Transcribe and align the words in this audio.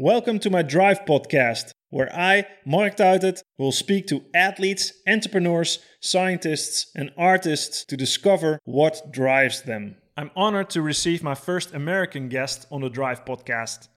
Welcome 0.00 0.38
to 0.40 0.50
my 0.50 0.62
Drive 0.62 1.04
podcast, 1.06 1.72
where 1.90 2.08
I, 2.14 2.46
Mark 2.64 2.96
Tuitert, 2.96 3.42
will 3.58 3.72
speak 3.72 4.06
to 4.06 4.22
athletes, 4.32 4.92
entrepreneurs, 5.08 5.80
scientists, 6.00 6.92
and 6.94 7.10
artists 7.18 7.84
to 7.86 7.96
discover 7.96 8.60
what 8.62 9.10
drives 9.10 9.62
them. 9.62 9.96
I'm 10.16 10.30
honored 10.36 10.70
to 10.70 10.82
receive 10.82 11.24
my 11.24 11.34
first 11.34 11.74
American 11.74 12.28
guest 12.28 12.64
on 12.70 12.82
the 12.82 12.88
Drive 12.88 13.24
podcast. 13.24 13.88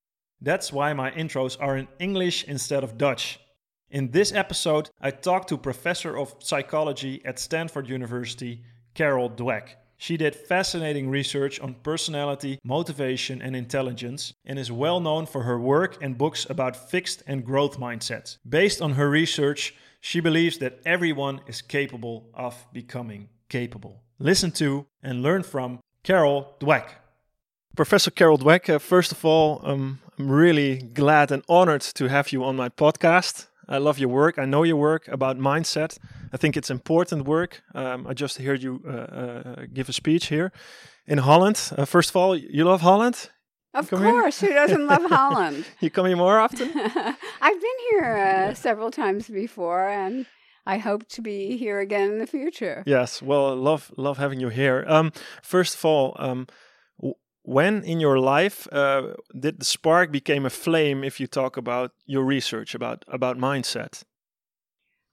That's 0.41 0.73
why 0.73 0.91
my 0.93 1.11
intros 1.11 1.55
are 1.61 1.77
in 1.77 1.87
English 1.99 2.45
instead 2.45 2.83
of 2.83 2.97
Dutch. 2.97 3.39
In 3.91 4.09
this 4.09 4.33
episode, 4.33 4.89
I 4.99 5.11
talk 5.11 5.45
to 5.49 5.55
professor 5.55 6.17
of 6.17 6.33
psychology 6.39 7.21
at 7.25 7.37
Stanford 7.37 7.87
University, 7.87 8.63
Carol 8.95 9.29
Dweck. 9.29 9.75
She 10.01 10.17
did 10.17 10.35
fascinating 10.35 11.11
research 11.11 11.59
on 11.59 11.75
personality, 11.83 12.57
motivation, 12.63 13.39
and 13.39 13.55
intelligence, 13.55 14.33
and 14.43 14.57
is 14.57 14.71
well 14.71 14.99
known 14.99 15.27
for 15.27 15.43
her 15.43 15.59
work 15.59 16.01
and 16.01 16.17
books 16.17 16.47
about 16.49 16.89
fixed 16.89 17.21
and 17.27 17.45
growth 17.45 17.79
mindsets. 17.79 18.39
Based 18.49 18.81
on 18.81 18.93
her 18.93 19.07
research, 19.07 19.75
she 19.99 20.19
believes 20.19 20.57
that 20.57 20.79
everyone 20.87 21.41
is 21.45 21.61
capable 21.61 22.31
of 22.33 22.55
becoming 22.73 23.29
capable. 23.47 24.01
Listen 24.17 24.51
to 24.53 24.87
and 25.03 25.21
learn 25.21 25.43
from 25.43 25.79
Carol 26.01 26.55
Dweck. 26.59 26.87
Professor 27.75 28.09
Carol 28.09 28.39
Dweck, 28.39 28.73
uh, 28.73 28.79
first 28.79 29.11
of 29.11 29.23
all, 29.23 29.61
um, 29.63 29.99
I'm 30.17 30.31
really 30.31 30.77
glad 30.77 31.31
and 31.31 31.43
honored 31.47 31.81
to 31.81 32.09
have 32.09 32.31
you 32.31 32.43
on 32.43 32.55
my 32.55 32.69
podcast. 32.69 33.45
I 33.71 33.77
love 33.77 33.99
your 33.99 34.09
work. 34.09 34.37
I 34.37 34.45
know 34.45 34.63
your 34.63 34.75
work 34.75 35.07
about 35.07 35.37
mindset. 35.37 35.97
I 36.33 36.37
think 36.37 36.57
it's 36.57 36.69
important 36.69 37.25
work. 37.25 37.63
Um, 37.73 38.05
I 38.05 38.13
just 38.13 38.37
heard 38.37 38.61
you 38.61 38.81
uh, 38.85 38.91
uh, 38.91 39.65
give 39.73 39.87
a 39.89 39.93
speech 39.93 40.25
here 40.27 40.51
in 41.07 41.19
Holland. 41.19 41.71
Uh, 41.77 41.85
first 41.85 42.09
of 42.09 42.15
all, 42.17 42.35
you 42.35 42.65
love 42.65 42.81
Holland? 42.81 43.29
Of 43.73 43.89
course, 43.89 44.41
who 44.41 44.49
doesn't 44.53 44.85
love 44.87 45.03
Holland? 45.09 45.65
you 45.79 45.89
come 45.89 46.05
here 46.05 46.17
more 46.17 46.37
often? 46.39 46.69
I've 47.41 47.61
been 47.61 47.79
here 47.91 48.17
uh, 48.17 48.53
several 48.53 48.91
times 48.91 49.29
before, 49.29 49.87
and 49.87 50.25
I 50.65 50.77
hope 50.77 51.07
to 51.09 51.21
be 51.21 51.57
here 51.57 51.79
again 51.79 52.11
in 52.11 52.19
the 52.19 52.27
future. 52.27 52.83
Yes, 52.85 53.21
well, 53.21 53.55
love 53.55 53.91
love 53.95 54.17
having 54.17 54.41
you 54.41 54.49
here. 54.49 54.83
Um, 54.87 55.13
first 55.41 55.75
of 55.75 55.85
all, 55.85 56.15
um, 56.19 56.47
when 57.43 57.83
in 57.83 57.99
your 57.99 58.19
life 58.19 58.67
uh, 58.71 59.13
did 59.37 59.59
the 59.59 59.65
spark 59.65 60.11
became 60.11 60.45
a 60.45 60.49
flame 60.49 61.03
if 61.03 61.19
you 61.19 61.27
talk 61.27 61.57
about 61.57 61.91
your 62.05 62.23
research 62.23 62.75
about 62.75 63.03
about 63.07 63.37
mindset? 63.37 64.03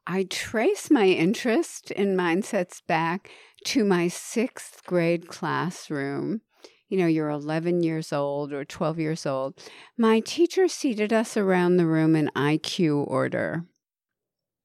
I 0.07 0.25
trace 0.25 0.91
my 0.91 1.07
interest 1.07 1.91
in 1.91 2.17
mindsets 2.17 2.81
back 2.87 3.31
to 3.67 3.85
my 3.85 4.09
sixth 4.09 4.83
grade 4.87 5.29
classroom. 5.29 6.41
You 6.89 6.99
know 6.99 7.07
you're 7.07 7.29
11 7.29 7.83
years 7.83 8.13
old 8.13 8.53
or 8.53 8.65
12 8.65 8.99
years 8.99 9.27
old. 9.27 9.61
My 9.99 10.21
teacher 10.21 10.69
seated 10.69 11.13
us 11.13 11.37
around 11.37 11.77
the 11.77 11.87
room 11.87 12.17
in 12.17 12.31
iq 12.35 13.07
order 13.07 13.67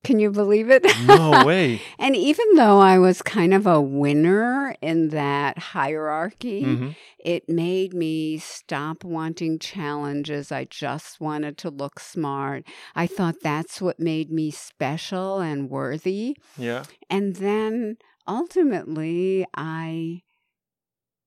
can 0.03 0.19
you 0.19 0.31
believe 0.31 0.69
it? 0.69 0.85
No 1.05 1.43
way. 1.45 1.81
and 1.97 2.15
even 2.15 2.55
though 2.55 2.79
I 2.79 2.99
was 2.99 3.21
kind 3.21 3.53
of 3.53 3.65
a 3.65 3.81
winner 3.81 4.75
in 4.81 5.09
that 5.09 5.57
hierarchy, 5.57 6.63
mm-hmm. 6.63 6.89
it 7.19 7.47
made 7.47 7.93
me 7.93 8.37
stop 8.37 9.03
wanting 9.03 9.59
challenges. 9.59 10.51
I 10.51 10.65
just 10.65 11.21
wanted 11.21 11.57
to 11.59 11.69
look 11.69 11.99
smart. 11.99 12.65
I 12.95 13.07
thought 13.07 13.35
that's 13.41 13.81
what 13.81 13.99
made 13.99 14.29
me 14.29 14.51
special 14.51 15.39
and 15.39 15.69
worthy. 15.69 16.35
Yeah. 16.57 16.83
And 17.09 17.38
then 17.38 17.97
ultimately, 18.27 19.45
I 19.55 20.23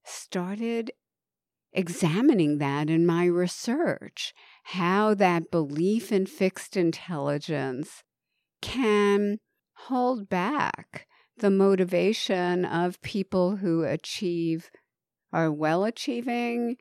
started 0.05 0.91
examining 1.73 2.59
that 2.59 2.89
in 2.89 3.05
my 3.07 3.27
research 3.27 4.33
how 4.65 5.15
that 5.15 5.51
belief 5.51 6.11
in 6.11 6.27
fixed 6.27 6.77
intelligence 6.77 8.03
can 8.77 9.39
hold 9.75 10.29
back 10.29 11.07
the 11.39 11.51
motivation 11.51 12.65
of 12.65 13.01
people 13.03 13.57
who 13.57 13.85
achieve, 13.85 14.71
are 15.33 15.51
well 15.51 15.85
achieving, 15.85 16.77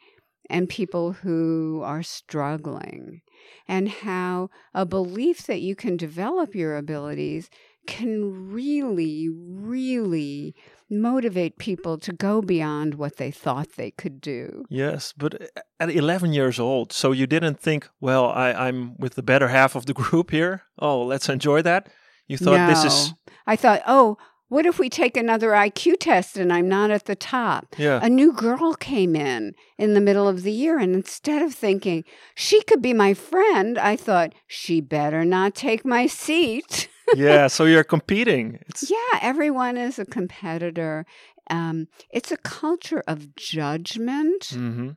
and 0.50 0.70
people 0.70 1.14
who 1.14 1.82
are 1.84 2.04
struggling, 2.04 3.22
and 3.68 3.90
how 3.90 4.50
a 4.74 4.86
belief 4.86 5.48
that 5.48 5.62
you 5.62 5.76
can 5.76 5.98
develop 5.98 6.54
your 6.54 6.76
abilities 6.76 7.50
can 7.88 8.52
really, 8.52 9.30
really 9.30 10.54
motivate 10.90 11.58
people 11.58 11.98
to 11.98 12.14
go 12.14 12.42
beyond 12.42 12.96
what 12.96 13.18
they 13.18 13.32
thought 13.32 13.74
they 13.76 13.92
could 13.92 14.22
do. 14.22 14.66
Yes, 14.70 15.14
but 15.18 15.42
uh, 15.42 15.62
at 15.80 15.90
11 15.90 16.34
years 16.34 16.60
old, 16.60 16.92
so 16.94 17.12
you 17.12 17.28
didn't 17.28 17.60
think, 17.60 17.90
well, 18.00 18.30
I, 18.30 18.68
am 18.68 18.96
with 18.98 19.16
the 19.16 19.24
better 19.24 19.48
half 19.48 19.76
of 19.76 19.86
the 19.86 19.94
group 20.02 20.32
here. 20.32 20.64
Oh, 20.80 21.04
let's 21.04 21.30
enjoy 21.30 21.62
that. 21.64 21.90
You 22.28 22.38
thought 22.38 22.58
no. 22.58 22.68
this 22.68 22.84
is. 22.84 23.14
I 23.46 23.56
thought, 23.56 23.82
oh, 23.86 24.18
what 24.48 24.66
if 24.66 24.78
we 24.78 24.90
take 24.90 25.18
another 25.18 25.50
IQ 25.50 25.96
test 26.00 26.38
and 26.38 26.54
I'm 26.54 26.70
not 26.70 26.92
at 26.92 27.06
the 27.06 27.16
top? 27.16 27.76
Yeah. 27.78 28.00
A 28.02 28.10
new 28.10 28.32
girl 28.32 28.76
came 28.76 29.16
in 29.16 29.54
in 29.78 29.96
the 29.96 30.02
middle 30.02 30.28
of 30.28 30.44
the 30.44 30.52
year, 30.52 30.78
and 30.78 30.96
instead 30.96 31.42
of 31.42 31.54
thinking 31.54 32.04
she 32.36 32.62
could 32.64 32.82
be 32.82 32.94
my 32.94 33.14
friend, 33.14 33.78
I 33.78 33.96
thought 33.96 34.34
she 34.46 34.82
better 34.82 35.26
not 35.26 35.56
take 35.56 35.84
my 35.84 36.08
seat. 36.08 36.90
yeah, 37.16 37.48
so 37.48 37.66
you're 37.66 37.84
competing. 37.84 38.60
It's... 38.68 38.90
Yeah, 38.90 39.20
everyone 39.22 39.78
is 39.78 40.00
a 40.00 40.06
competitor. 40.06 41.06
Um, 41.50 41.88
it's 42.10 42.32
a 42.32 42.38
culture 42.38 43.04
of 43.08 43.36
judgment. 43.36 44.42
Mm-hmm. 44.52 44.92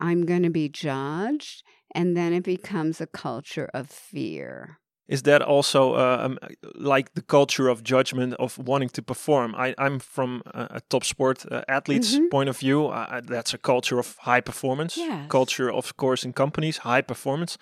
I'm 0.00 0.26
going 0.26 0.42
to 0.42 0.50
be 0.50 0.68
judged. 0.68 1.62
And 1.94 2.16
then 2.16 2.32
it 2.32 2.44
becomes 2.44 3.00
a 3.00 3.06
culture 3.06 3.68
of 3.74 3.90
fear. 3.90 4.78
Is 5.08 5.24
that 5.24 5.42
also 5.42 5.94
uh, 5.94 6.18
um, 6.20 6.38
like 6.76 7.14
the 7.14 7.22
culture 7.22 7.68
of 7.68 7.82
judgment 7.82 8.34
of 8.34 8.56
wanting 8.58 8.90
to 8.90 9.02
perform? 9.02 9.56
I, 9.56 9.74
am 9.76 9.98
from 9.98 10.42
a, 10.46 10.76
a, 10.76 10.80
top 10.88 11.02
sport 11.04 11.44
uh, 11.50 11.62
athlete's 11.66 12.14
mm-hmm. 12.14 12.28
point 12.28 12.48
of 12.48 12.56
view. 12.56 12.86
Uh, 12.86 13.20
that's 13.24 13.52
a 13.52 13.58
culture 13.58 13.98
of 13.98 14.16
high 14.20 14.40
performance. 14.40 14.96
Yes. 14.96 15.28
Culture, 15.28 15.68
of 15.68 15.96
course, 15.96 16.24
in 16.24 16.32
companies, 16.32 16.78
high 16.78 17.02
performance. 17.02 17.58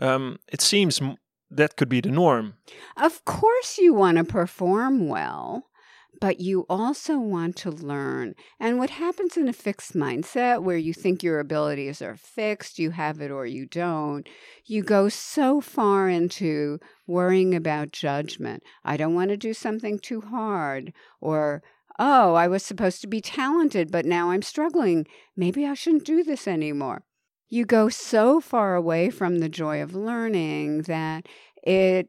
Um, 0.00 0.38
it 0.52 0.60
seems 0.60 1.00
that 1.50 1.76
could 1.76 1.88
be 1.88 2.00
the 2.00 2.10
norm. 2.10 2.54
Of 2.96 3.24
course, 3.24 3.78
you 3.78 3.92
want 3.92 4.18
to 4.18 4.24
perform 4.24 5.08
well, 5.08 5.66
but 6.20 6.40
you 6.40 6.66
also 6.68 7.18
want 7.18 7.56
to 7.56 7.70
learn. 7.70 8.34
And 8.58 8.78
what 8.78 8.90
happens 8.90 9.36
in 9.36 9.48
a 9.48 9.52
fixed 9.52 9.94
mindset 9.94 10.62
where 10.62 10.76
you 10.76 10.92
think 10.92 11.22
your 11.22 11.40
abilities 11.40 12.02
are 12.02 12.16
fixed, 12.16 12.78
you 12.78 12.90
have 12.90 13.20
it 13.20 13.30
or 13.30 13.46
you 13.46 13.66
don't, 13.66 14.28
you 14.66 14.82
go 14.82 15.08
so 15.08 15.60
far 15.60 16.08
into 16.08 16.78
worrying 17.06 17.54
about 17.54 17.92
judgment. 17.92 18.62
I 18.84 18.96
don't 18.96 19.14
want 19.14 19.30
to 19.30 19.36
do 19.36 19.54
something 19.54 19.98
too 19.98 20.20
hard, 20.20 20.92
or 21.20 21.62
oh, 21.98 22.34
I 22.34 22.48
was 22.48 22.64
supposed 22.64 23.02
to 23.02 23.06
be 23.06 23.20
talented, 23.20 23.90
but 23.90 24.06
now 24.06 24.30
I'm 24.30 24.42
struggling. 24.42 25.06
Maybe 25.36 25.66
I 25.66 25.74
shouldn't 25.74 26.06
do 26.06 26.22
this 26.22 26.48
anymore 26.48 27.02
you 27.50 27.66
go 27.66 27.88
so 27.88 28.40
far 28.40 28.76
away 28.76 29.10
from 29.10 29.38
the 29.38 29.48
joy 29.48 29.82
of 29.82 29.94
learning 29.94 30.82
that 30.82 31.26
it 31.62 32.08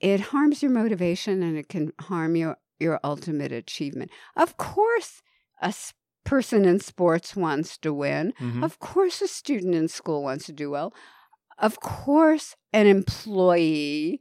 it 0.00 0.20
harms 0.20 0.62
your 0.62 0.70
motivation 0.70 1.42
and 1.42 1.56
it 1.56 1.68
can 1.68 1.92
harm 2.00 2.36
your 2.36 2.56
your 2.78 3.00
ultimate 3.02 3.52
achievement. 3.52 4.10
Of 4.36 4.56
course, 4.56 5.22
a 5.60 5.74
person 6.24 6.64
in 6.64 6.80
sports 6.80 7.34
wants 7.34 7.78
to 7.78 7.92
win. 7.92 8.34
Mm-hmm. 8.40 8.62
Of 8.62 8.78
course, 8.78 9.22
a 9.22 9.28
student 9.28 9.74
in 9.74 9.88
school 9.88 10.22
wants 10.22 10.46
to 10.46 10.52
do 10.52 10.70
well. 10.70 10.92
Of 11.58 11.80
course, 11.80 12.56
an 12.72 12.86
employee 12.86 14.20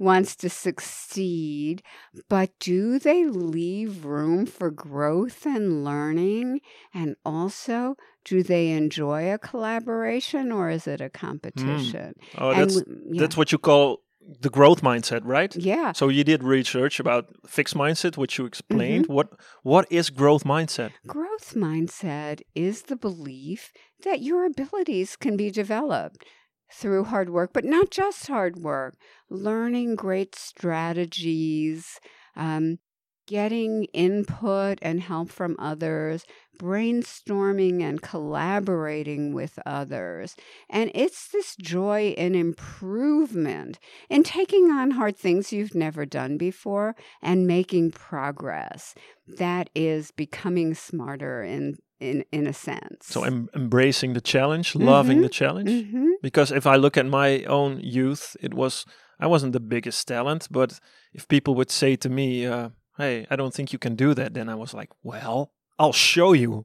wants 0.00 0.34
to 0.34 0.48
succeed, 0.48 1.82
but 2.28 2.50
do 2.58 2.98
they 2.98 3.26
leave 3.26 4.04
room 4.04 4.46
for 4.46 4.70
growth 4.70 5.44
and 5.44 5.84
learning? 5.84 6.60
And 6.92 7.16
also, 7.24 7.96
do 8.24 8.42
they 8.42 8.70
enjoy 8.70 9.32
a 9.32 9.38
collaboration 9.38 10.50
or 10.50 10.70
is 10.70 10.86
it 10.86 11.02
a 11.02 11.10
competition? 11.10 12.14
Mm. 12.34 12.38
Oh, 12.38 12.54
that's, 12.54 12.76
yeah. 12.76 13.20
that's 13.20 13.36
what 13.36 13.52
you 13.52 13.58
call 13.58 14.00
the 14.40 14.48
growth 14.48 14.80
mindset, 14.80 15.20
right? 15.24 15.54
Yeah. 15.54 15.92
So 15.92 16.08
you 16.08 16.24
did 16.24 16.42
research 16.42 16.98
about 16.98 17.26
fixed 17.46 17.74
mindset, 17.74 18.16
which 18.16 18.38
you 18.38 18.46
explained. 18.46 19.04
Mm-hmm. 19.04 19.12
What 19.12 19.32
what 19.62 19.90
is 19.90 20.08
growth 20.08 20.44
mindset? 20.44 20.92
Growth 21.06 21.54
mindset 21.54 22.40
is 22.54 22.82
the 22.82 22.96
belief 22.96 23.72
that 24.04 24.20
your 24.22 24.44
abilities 24.44 25.16
can 25.16 25.36
be 25.36 25.50
developed 25.50 26.24
through 26.72 27.04
hard 27.04 27.30
work, 27.30 27.50
but 27.52 27.64
not 27.64 27.90
just 27.90 28.26
hard 28.26 28.56
work, 28.56 28.96
learning 29.28 29.96
great 29.96 30.34
strategies, 30.34 32.00
um, 32.36 32.78
getting 33.26 33.84
input 33.92 34.78
and 34.82 35.00
help 35.00 35.30
from 35.30 35.54
others, 35.58 36.24
brainstorming 36.58 37.80
and 37.80 38.02
collaborating 38.02 39.32
with 39.32 39.56
others. 39.64 40.34
And 40.68 40.90
it's 40.94 41.28
this 41.28 41.54
joy 41.56 42.08
in 42.18 42.34
improvement, 42.34 43.78
in 44.08 44.24
taking 44.24 44.70
on 44.70 44.90
hard 44.92 45.16
things 45.16 45.52
you've 45.52 45.76
never 45.76 46.04
done 46.04 46.38
before 46.38 46.96
and 47.22 47.46
making 47.46 47.92
progress. 47.92 48.94
That 49.26 49.70
is 49.76 50.10
becoming 50.10 50.74
smarter 50.74 51.42
in 51.42 51.76
in 52.00 52.24
in 52.32 52.46
a 52.46 52.52
sense. 52.52 53.06
So 53.06 53.24
em- 53.24 53.48
embracing 53.54 54.14
the 54.14 54.20
challenge, 54.20 54.74
loving 54.74 55.18
Mhm. 55.18 55.22
the 55.22 55.28
challenge. 55.28 55.70
hmm 55.90 56.10
Because 56.22 56.50
if 56.54 56.66
I 56.66 56.76
look 56.76 56.96
at 56.96 57.06
my 57.06 57.44
own 57.44 57.80
youth, 57.82 58.36
it 58.40 58.54
was 58.54 58.84
I 59.22 59.26
wasn't 59.26 59.52
the 59.52 59.60
biggest 59.60 60.08
talent, 60.08 60.48
but 60.50 60.80
if 61.12 61.26
people 61.28 61.54
would 61.54 61.70
say 61.70 61.96
to 61.96 62.08
me, 62.08 62.46
uh, 62.46 62.68
"Hey, 62.96 63.26
I 63.30 63.36
don't 63.36 63.54
think 63.54 63.70
you 63.72 63.78
can 63.78 63.94
do 63.96 64.14
that," 64.14 64.32
then 64.34 64.48
I 64.48 64.54
was 64.54 64.72
like, 64.74 64.90
"Well, 65.02 65.52
I'll 65.78 65.92
show 65.92 66.32
you." 66.34 66.64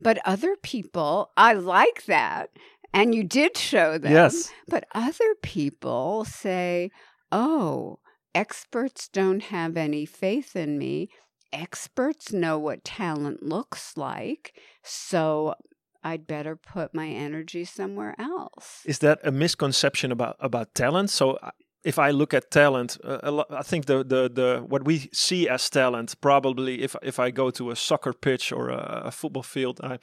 But 0.00 0.18
other 0.24 0.54
people, 0.62 1.30
I 1.36 1.54
like 1.54 2.04
that. 2.06 2.50
And 2.92 3.14
you 3.14 3.24
did 3.24 3.56
show 3.58 3.98
them. 3.98 4.12
Yes. 4.12 4.50
But 4.68 4.84
other 4.94 5.34
people 5.42 6.24
say, 6.24 6.90
oh, 7.32 7.98
experts 8.34 9.08
don't 9.08 9.42
have 9.42 9.76
any 9.76 10.06
faith 10.06 10.54
in 10.56 10.78
me. 10.78 11.08
Experts 11.52 12.32
know 12.32 12.58
what 12.58 12.84
talent 12.84 13.42
looks 13.42 13.96
like. 13.96 14.54
So 14.82 15.54
I'd 16.04 16.26
better 16.26 16.56
put 16.56 16.94
my 16.94 17.08
energy 17.08 17.64
somewhere 17.64 18.14
else. 18.18 18.82
Is 18.84 18.98
that 19.00 19.20
a 19.24 19.30
misconception 19.30 20.12
about 20.12 20.36
about 20.40 20.74
talent? 20.74 21.10
So 21.10 21.32
uh, 21.42 21.50
if 21.84 21.98
I 21.98 22.10
look 22.10 22.34
at 22.34 22.50
talent, 22.50 22.98
uh, 23.04 23.44
I 23.50 23.62
think 23.62 23.86
the, 23.86 23.98
the 24.04 24.28
the 24.28 24.64
what 24.66 24.84
we 24.84 25.08
see 25.12 25.48
as 25.48 25.70
talent 25.70 26.14
probably 26.20 26.82
if 26.82 26.96
if 27.02 27.18
I 27.18 27.30
go 27.30 27.50
to 27.50 27.70
a 27.70 27.76
soccer 27.76 28.12
pitch 28.12 28.52
or 28.52 28.70
a, 28.70 29.02
a 29.06 29.10
football 29.10 29.42
field, 29.42 29.80
I, 29.82 29.98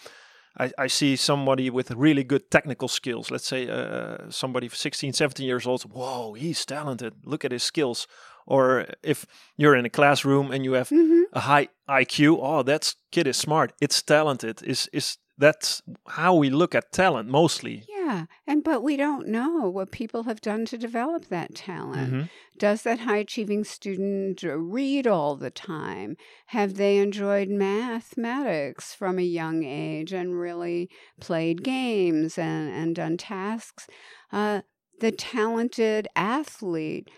I 0.58 0.72
I 0.78 0.88
see 0.88 1.16
somebody 1.16 1.70
with 1.70 1.92
really 1.92 2.24
good 2.24 2.50
technical 2.50 2.88
skills. 2.88 3.32
Let's 3.32 3.48
say 3.48 3.70
uh, 3.70 4.30
somebody 4.30 4.70
16, 4.70 5.14
17 5.14 5.48
years 5.48 5.66
old. 5.68 5.84
Whoa, 5.84 6.34
he's 6.34 6.66
talented. 6.66 7.14
Look 7.24 7.46
at 7.46 7.52
his 7.52 7.64
skills. 7.64 8.08
Or 8.46 8.86
if 9.04 9.26
you're 9.58 9.76
in 9.76 9.86
a 9.86 9.90
classroom 9.90 10.52
and 10.52 10.64
you 10.64 10.74
have 10.74 10.90
hmm 10.90 11.24
a 11.34 11.42
high 11.42 11.68
IQ, 11.90 12.40
oh, 12.42 12.64
that 12.64 12.94
kid 13.12 13.28
is 13.28 13.38
smart. 13.38 13.74
It's 13.82 14.02
talented. 14.02 14.62
Is 14.64 14.90
is 14.94 15.18
that's 15.38 15.82
how 16.08 16.34
we 16.36 16.50
look 16.50 16.74
at 16.76 16.92
talent 16.92 17.30
mostly? 17.30 17.84
Yeah. 17.90 18.26
And 18.48 18.64
but 18.64 18.84
we 18.84 18.96
don't 18.96 19.28
know 19.28 19.70
what 19.70 19.92
people 19.92 20.24
have 20.24 20.40
done 20.40 20.66
to 20.66 20.78
develop 20.78 21.26
that 21.26 21.56
talent. 21.56 22.14
Mhm. 22.14 22.30
Does 22.58 22.84
that 22.84 23.00
high 23.00 23.18
achieving 23.18 23.64
student 23.66 24.44
read 24.44 25.08
all 25.08 25.36
the 25.36 25.52
time? 25.52 26.16
Have 26.48 26.76
they 26.76 26.98
enjoyed 26.98 27.50
mathematics 27.50 28.94
from 28.94 29.20
a 29.20 29.24
young 29.24 29.64
age 29.64 30.14
and 30.14 30.40
really 30.40 30.90
played 31.20 31.64
games 31.64 32.38
and, 32.38 32.70
and 32.70 32.96
done 32.96 33.18
tasks? 33.18 33.88
Uh, 34.32 34.62
the 35.00 35.12
talented 35.12 36.08
athlete, 36.16 37.10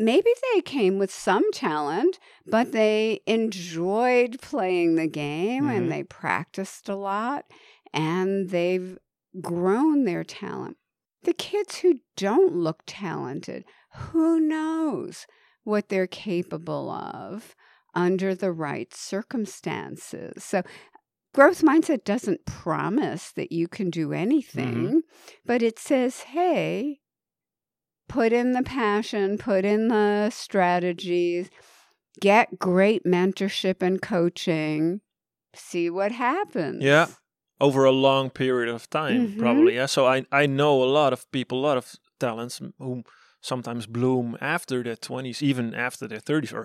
maybe 0.00 0.30
they 0.54 0.60
came 0.62 0.98
with 0.98 1.12
some 1.12 1.50
talent, 1.52 2.18
but 2.46 2.72
they 2.72 3.20
enjoyed 3.26 4.40
playing 4.40 4.96
the 4.96 5.06
game 5.06 5.64
Mhm. 5.64 5.76
and 5.76 5.92
they 5.92 6.02
practiced 6.02 6.88
a 6.88 6.96
lot 6.96 7.44
and 7.92 8.50
they've 8.50 8.98
grown 9.40 10.04
their 10.04 10.24
talent. 10.24 10.76
The 11.22 11.34
kids 11.34 11.78
who 11.78 12.00
don't 12.16 12.54
look 12.54 12.82
talented, 12.86 13.64
who 13.94 14.40
knows 14.40 15.26
what 15.64 15.88
they're 15.88 16.06
capable 16.06 16.90
of 16.90 17.54
under 17.94 18.34
the 18.34 18.52
right 18.52 18.92
circumstances. 18.94 20.42
So, 20.44 20.62
growth 21.34 21.62
mindset 21.62 22.04
doesn't 22.04 22.46
promise 22.46 23.32
that 23.32 23.52
you 23.52 23.68
can 23.68 23.90
do 23.90 24.12
anything, 24.12 25.02
but 25.44 25.62
it 25.62 25.78
says, 25.78 26.20
hey, 26.22 27.00
put 28.10 28.32
in 28.32 28.52
the 28.52 28.62
passion, 28.62 29.38
put 29.38 29.64
in 29.64 29.88
the 29.88 30.30
strategies, 30.30 31.48
get 32.20 32.58
great 32.58 33.04
mentorship 33.04 33.82
and 33.82 34.00
coaching, 34.02 35.00
see 35.54 35.88
what 35.90 36.12
happens. 36.12 36.82
Yeah. 36.82 37.06
over 37.62 37.84
a 37.84 37.92
long 37.92 38.30
period 38.30 38.70
of 38.74 38.88
time 38.88 39.20
Mhm. 39.20 39.38
probably 39.38 39.74
yeah 39.74 39.84
so 39.86 40.06
i 40.14 40.24
i 40.42 40.46
know 40.46 40.82
a 40.82 40.90
lot 41.00 41.12
of 41.12 41.20
people 41.30 41.56
a 41.58 41.66
lot 41.68 41.76
of 41.76 41.86
talents 42.18 42.58
who 42.78 43.02
sometimes 43.42 43.84
bloom 43.86 44.28
after 44.40 44.82
their 44.82 44.96
20s 44.96 45.42
even 45.42 45.74
after 45.74 46.08
their 46.08 46.20
30s 46.28 46.52
or 46.54 46.64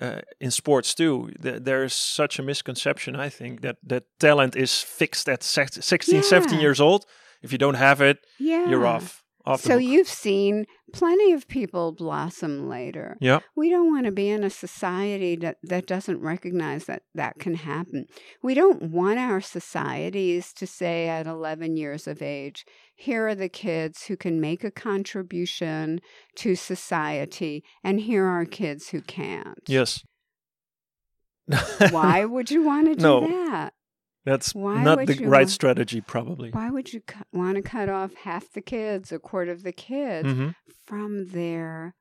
uh, 0.00 0.20
in 0.40 0.50
sports 0.50 0.94
too 0.94 1.16
Th- 1.42 1.60
there's 1.68 1.92
such 2.20 2.38
a 2.38 2.42
misconception 2.42 3.14
i 3.26 3.28
think 3.38 3.60
that 3.60 3.76
that 3.90 4.04
talent 4.18 4.56
is 4.56 4.72
fixed 5.00 5.28
at 5.28 5.42
sex- 5.42 5.84
16 5.84 6.22
17 6.22 6.60
years 6.60 6.80
old 6.80 7.04
if 7.44 7.52
you 7.52 7.58
don't 7.58 7.76
have 7.88 8.00
it 8.10 8.16
Yeah. 8.38 8.70
you're 8.70 8.86
off 8.86 9.22
So 9.58 9.76
you've 9.76 10.08
seen 10.08 10.66
plenty 10.92 11.32
of 11.32 11.46
people 11.46 11.92
blossom 11.92 12.68
later. 12.68 13.16
yeah 13.20 13.40
We 13.54 13.70
don't 13.70 13.92
want 13.92 14.06
to 14.06 14.12
be 14.12 14.28
in 14.28 14.42
a 14.42 14.50
society 14.50 15.36
that, 15.36 15.58
that 15.62 15.86
doesn't 15.86 16.20
recognize 16.20 16.86
that 16.86 17.02
that 17.14 17.38
can 17.38 17.54
happen. 17.54 18.06
We 18.42 18.54
don't 18.54 18.82
want 18.90 19.18
our 19.20 19.40
societies 19.40 20.52
to 20.54 20.66
say 20.66 21.08
at 21.08 21.26
11 21.26 21.76
years 21.76 22.06
of 22.08 22.22
age, 22.22 22.64
here 22.96 23.28
are 23.28 23.34
the 23.36 23.48
kids 23.48 24.06
who 24.06 24.16
can 24.16 24.40
make 24.40 24.64
a 24.64 24.70
contribution 24.70 26.00
to 26.36 26.54
society, 26.56 27.62
and 27.84 28.00
here 28.00 28.24
are 28.24 28.44
kids 28.44 28.88
who 28.88 29.00
can't. 29.00 29.58
yes 29.68 30.02
Why 31.90 32.24
would 32.24 32.50
you 32.50 32.62
want 32.64 32.86
to 32.88 32.94
do 32.96 33.02
No. 33.02 33.20
that? 33.20 33.74
That's 34.26 34.54
Why 34.54 34.82
not 34.82 34.98
the 35.06 35.14
right 35.36 35.42
want- 35.46 35.50
strategy 35.50 36.00
probably 36.14 36.50
Why 36.50 36.68
would 36.74 36.92
you 36.92 37.00
cu- 37.12 37.24
want 37.40 37.54
to 37.56 37.62
cut 37.62 37.88
off 37.88 38.12
half 38.28 38.44
the 38.52 38.60
kids, 38.74 39.12
a 39.12 39.18
quarter 39.18 39.52
of 39.52 39.62
the 39.62 39.72
kids? 39.88 40.28
Mhm. 40.28 40.54
from 40.88 41.10
their 41.38 41.94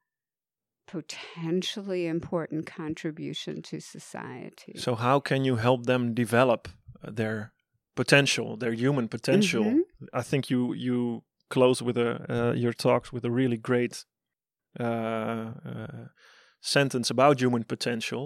potentially 0.88 2.06
important 2.07 2.66
contribution 2.66 3.62
to 3.63 3.80
society. 3.80 4.74
So 4.77 4.95
how 4.95 5.19
can 5.19 5.44
you 5.45 5.56
help 5.57 5.86
them 5.86 6.13
develop 6.13 6.68
uh, 7.04 7.12
their 7.12 7.51
potential, 7.95 8.57
their 8.57 8.74
human 8.74 9.07
potential? 9.07 9.63
Mhm. 9.63 9.81
I 10.13 10.21
think 10.21 10.50
you 10.50 10.74
you 10.74 11.24
close 11.50 11.81
with 11.81 11.98
a 11.98 12.10
uh, 12.30 12.54
your 12.63 12.74
talks 12.74 13.12
with 13.13 13.25
a 13.25 13.31
really 13.31 13.57
great 13.57 14.06
uh, 14.80 14.83
uh, 14.83 16.06
sentence 16.62 17.10
about 17.10 17.39
human 17.42 17.63
potential 17.63 18.24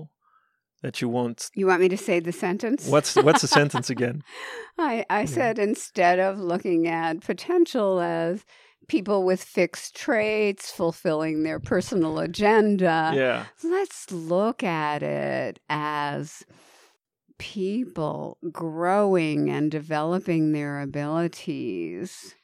that 0.81 1.01
you 1.01 1.09
want. 1.09 1.49
you 1.55 1.67
want 1.67 1.81
me 1.81 1.89
to 1.89 1.97
say 1.97 2.19
the 2.19 2.31
sentence? 2.31 2.87
What's 2.87 3.15
what's 3.15 3.41
the 3.41 3.47
sentence 3.59 3.89
again? 3.89 4.23
I, 4.77 5.05
I 5.09 5.25
said 5.25 5.59
instead 5.59 6.19
of 6.19 6.39
looking 6.39 6.87
at 6.87 7.21
potential 7.21 7.99
as 7.99 8.45
people 8.87 9.23
with 9.23 9.43
fixed 9.43 9.95
traits 9.95 10.71
fulfilling 10.71 11.43
their 11.43 11.59
personal 11.59 12.19
agenda, 12.19 13.11
Yeah, 13.13 13.45
let's 13.63 14.11
look 14.11 14.63
at 14.63 15.03
it 15.03 15.59
as 15.69 16.43
people 17.37 18.37
growing 18.51 19.49
and 19.49 19.71
developing 19.71 20.51
their 20.51 20.81
abilities 20.81 22.35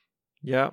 yeah, 0.41 0.69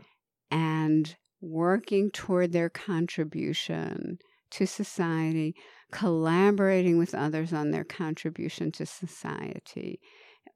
and 0.51 1.17
working 1.41 2.11
toward 2.11 2.53
their 2.53 2.71
contribution 2.71 4.19
to 4.53 4.67
society, 4.67 5.55
collaborating 5.93 6.99
with 6.99 7.15
others 7.15 7.53
on 7.53 7.71
their 7.71 7.85
contribution 7.85 8.73
to 8.73 8.87
society. 8.87 10.01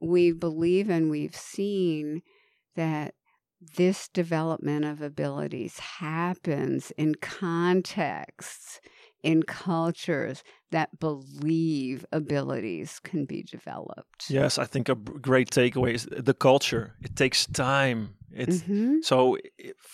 We 0.00 0.33
believe 0.33 0.90
and 0.90 1.11
we've 1.11 1.37
seen 1.37 2.23
that 2.75 3.14
this 3.76 4.09
development 4.09 4.85
of 4.85 5.00
abilities 5.00 5.78
happens 5.78 6.90
in 6.99 7.14
contexts, 7.14 8.81
in 9.23 9.43
cultures 9.43 10.43
that 10.71 10.99
believe 11.00 12.05
abilities 12.12 13.00
can 13.02 13.25
be 13.25 13.43
developed. 13.43 14.28
yes. 14.28 14.59
I 14.59 14.66
think 14.66 14.88
a 14.88 14.95
great 14.95 15.50
takeaway 15.50 15.95
is 15.95 16.07
the 16.11 16.35
culture. 16.35 16.95
It 17.02 17.16
takes 17.16 17.47
time. 17.47 18.16
It's 18.31 18.62
Mhm. 18.62 19.02
So, 19.02 19.38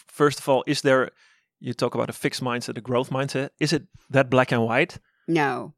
first 0.09 0.41
of 0.41 0.49
all, 0.49 0.65
is 0.67 0.83
there? 0.83 1.11
You 1.61 1.73
talk 1.75 1.95
about 1.95 2.11
a 2.11 2.13
fixed 2.13 2.43
mindset, 2.43 2.77
a 2.77 2.81
growth 2.81 3.11
mindset. 3.11 3.51
Is 3.61 3.73
it 3.73 3.85
that 4.11 4.29
black 4.29 4.51
and 4.53 4.65
white? 4.65 4.99
No. 5.29 5.75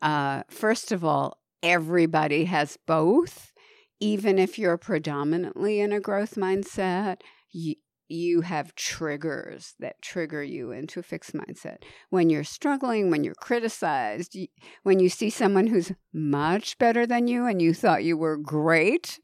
Uh, 0.00 0.42
first 0.48 0.92
of 0.92 1.04
all, 1.04 1.38
everybody 1.62 2.44
has 2.46 2.78
both. 2.86 3.52
Even 4.00 4.38
if 4.38 4.58
you're 4.58 4.78
predominantly 4.78 5.80
in 5.80 5.92
a 5.92 6.00
growth 6.00 6.34
mindset, 6.34 7.20
you, 7.52 7.76
you 8.08 8.40
have 8.40 8.74
triggers 8.74 9.74
that 9.78 10.02
trigger 10.02 10.42
you 10.42 10.72
into 10.72 11.00
a 11.00 11.02
fixed 11.04 11.34
mindset. 11.34 11.78
When 12.10 12.28
you're 12.28 12.44
struggling, 12.44 13.10
when 13.10 13.22
you're 13.24 13.34
criticized, 13.34 14.34
you, 14.34 14.48
when 14.82 14.98
you 14.98 15.08
see 15.08 15.30
someone 15.30 15.68
who's 15.68 15.92
much 16.12 16.78
better 16.78 17.06
than 17.06 17.28
you 17.28 17.46
and 17.46 17.62
you 17.62 17.72
thought 17.72 18.04
you 18.04 18.16
were 18.16 18.36
great, 18.36 19.20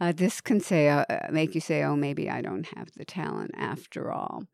uh, 0.00 0.12
this 0.12 0.40
can 0.40 0.60
say 0.60 0.88
uh, 0.88 1.04
make 1.30 1.54
you 1.54 1.60
say, 1.60 1.82
"Oh, 1.82 1.96
maybe 1.96 2.30
I 2.30 2.40
don't 2.40 2.66
have 2.76 2.88
the 2.96 3.04
talent 3.04 3.50
after 3.56 4.10
all." 4.10 4.44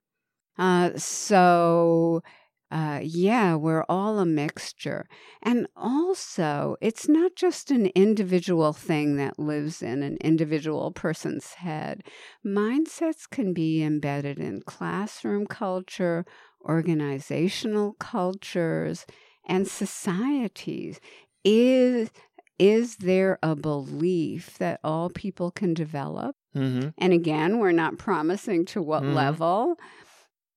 Uh, 0.58 0.90
so 0.96 2.22
uh, 2.70 3.00
yeah, 3.02 3.54
we're 3.54 3.84
all 3.88 4.18
a 4.18 4.26
mixture. 4.26 5.06
And 5.42 5.68
also, 5.76 6.76
it's 6.80 7.08
not 7.08 7.36
just 7.36 7.70
an 7.70 7.86
individual 7.94 8.72
thing 8.72 9.16
that 9.16 9.38
lives 9.38 9.82
in 9.82 10.02
an 10.02 10.16
individual 10.20 10.90
person's 10.90 11.54
head. 11.54 12.02
Mindsets 12.44 13.28
can 13.30 13.52
be 13.52 13.82
embedded 13.82 14.38
in 14.38 14.62
classroom 14.62 15.46
culture, 15.46 16.24
organizational 16.64 17.94
cultures, 17.94 19.06
and 19.48 19.66
societies. 19.68 21.00
Is 21.44 22.10
is 22.58 22.96
there 22.96 23.38
a 23.42 23.54
belief 23.54 24.56
that 24.58 24.80
all 24.82 25.10
people 25.10 25.50
can 25.50 25.74
develop? 25.74 26.34
Mm-hmm. 26.56 26.88
And 26.96 27.12
again, 27.12 27.58
we're 27.58 27.72
not 27.72 27.98
promising 27.98 28.64
to 28.66 28.80
what 28.80 29.02
Mhm. 29.02 29.14
level. 29.14 29.78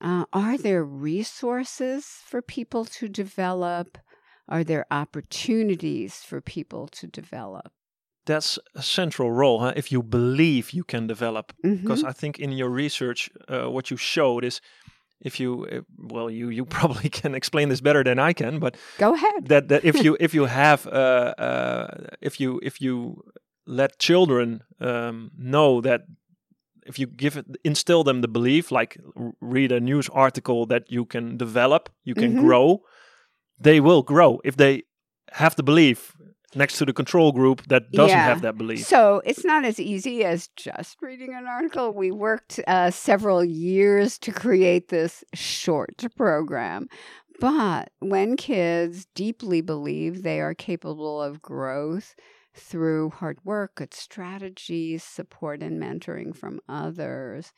Uh, 0.02 0.26
are 0.32 0.58
there 0.58 0.84
resources 0.84 2.06
for 2.26 2.42
people 2.42 2.86
to 2.86 3.08
develop? 3.10 3.98
Are 4.48 4.64
there 4.64 4.86
opportunities 4.92 6.16
for 6.16 6.42
people 6.42 6.88
to 6.88 7.08
develop? 7.08 7.72
That's 8.26 8.60
a 8.76 8.82
central 8.82 9.32
role, 9.32 9.60
huh? 9.60 9.74
If 9.76 9.92
you 9.92 10.04
believe 10.04 10.72
you 10.72 10.84
can 10.84 11.08
develop, 11.08 11.54
because 11.64 12.04
I 12.04 12.12
think 12.12 12.38
in 12.40 12.52
your 12.52 12.70
research, 12.70 13.30
uh, 13.48 13.70
what 13.70 13.90
you 13.90 13.98
showed 13.98 14.44
is, 14.44 14.62
if 15.22 15.40
you, 15.40 15.66
uh, 15.66 15.82
well, 15.98 16.30
you 16.30 16.50
you 16.50 16.66
probably 16.80 17.10
can 17.10 17.36
explain 17.36 17.70
this 17.70 17.82
better 17.82 18.04
than 18.04 18.20
I 18.20 18.34
can, 18.34 18.60
but 18.60 18.78
Go 18.98 19.14
ahead. 19.14 19.48
that 19.48 19.68
that 19.70 19.84
if 19.84 20.04
you 20.04 20.16
if 20.26 20.34
you 20.34 20.46
have 20.46 20.86
uh, 20.88 21.34
uh, 21.38 21.88
if 22.22 22.40
you 22.40 22.60
if 22.64 22.80
you 22.82 23.24
let 23.66 24.00
children 24.00 24.62
um, 24.80 25.32
know 25.38 25.82
that 25.82 26.02
if 26.90 27.00
you 27.00 27.08
give 27.08 27.38
it 27.40 27.46
instill 27.64 28.04
them 28.04 28.22
the 28.22 28.28
belief 28.28 28.72
like 28.72 28.98
read 29.56 29.72
a 29.72 29.80
news 29.80 30.10
article 30.26 30.66
that 30.66 30.84
you 30.96 31.06
can 31.06 31.38
develop 31.38 31.90
you 32.04 32.16
can 32.16 32.32
Mhm. 32.36 32.40
grow 32.46 32.66
they 33.68 33.80
will 33.80 34.02
grow 34.14 34.40
if 34.44 34.56
they 34.58 34.84
have 35.44 35.56
the 35.56 35.64
belief 35.64 36.00
next 36.56 36.78
to 36.80 36.86
the 36.86 36.94
control 36.94 37.32
group 37.32 37.62
that 37.68 37.84
doesn't 37.92 38.18
Yeah. 38.18 38.26
have 38.32 38.42
that 38.42 38.58
belief 38.58 38.86
So 38.88 39.22
it's 39.30 39.46
not 39.46 39.66
as 39.66 39.80
easy 39.80 40.24
as 40.26 40.50
just 40.56 40.98
reading 41.02 41.34
an 41.36 41.46
article. 41.46 41.94
We 41.94 42.10
worked 42.12 42.60
uh, 42.68 42.90
several 42.92 43.44
years 43.46 44.18
to 44.20 44.32
create 44.32 44.88
this 44.88 45.24
short 45.36 45.98
program. 46.18 46.88
But 47.40 47.92
when 48.00 48.36
kids 48.36 49.06
deeply 49.16 49.62
believe 49.62 50.24
they 50.24 50.40
are 50.42 50.56
capable 50.56 51.22
of 51.22 51.42
growth 51.42 52.16
through 52.60 53.12
hard 53.12 53.40
work, 53.44 53.76
good 53.76 53.94
strategies, 53.94 55.04
support, 55.04 55.64
and 55.64 55.82
mentoring 55.82 56.36
from 56.36 56.60
others, 56.68 57.54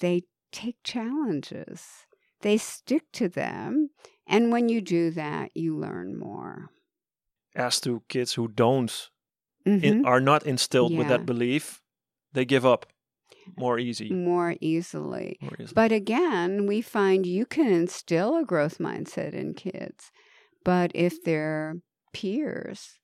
they 0.00 0.22
take 0.52 0.76
challenges, 0.84 2.06
they 2.40 2.56
stick 2.58 3.04
to 3.12 3.28
them. 3.28 3.90
And 4.26 4.52
when 4.52 4.68
you 4.68 4.80
do 4.80 5.10
that, 5.12 5.50
you 5.56 5.76
learn 5.76 6.18
more. 6.18 6.70
as 7.54 7.80
to 7.80 8.02
kids 8.08 8.34
who 8.34 8.48
don't 8.48 9.10
Mhm. 9.66 9.82
in, 9.82 10.04
are 10.06 10.20
not 10.20 10.46
instilled 10.46 10.94
with 10.96 11.08
that 11.08 11.24
belief 11.26 11.82
they 12.32 12.44
give 12.44 12.66
up 12.66 12.86
more 13.56 13.78
easy 13.78 14.10
more 14.10 14.56
easily. 14.60 15.38
more 15.40 15.56
easily. 15.58 15.72
But 15.74 15.92
again, 15.92 16.66
we 16.66 16.82
find 16.82 17.26
you 17.26 17.46
can 17.46 17.72
instill 17.72 18.36
a 18.36 18.44
growth 18.44 18.78
mindset 18.78 19.32
in 19.32 19.54
kids, 19.54 20.12
but 20.64 20.92
if 20.94 21.22
their 21.24 21.76
peers 22.12 22.98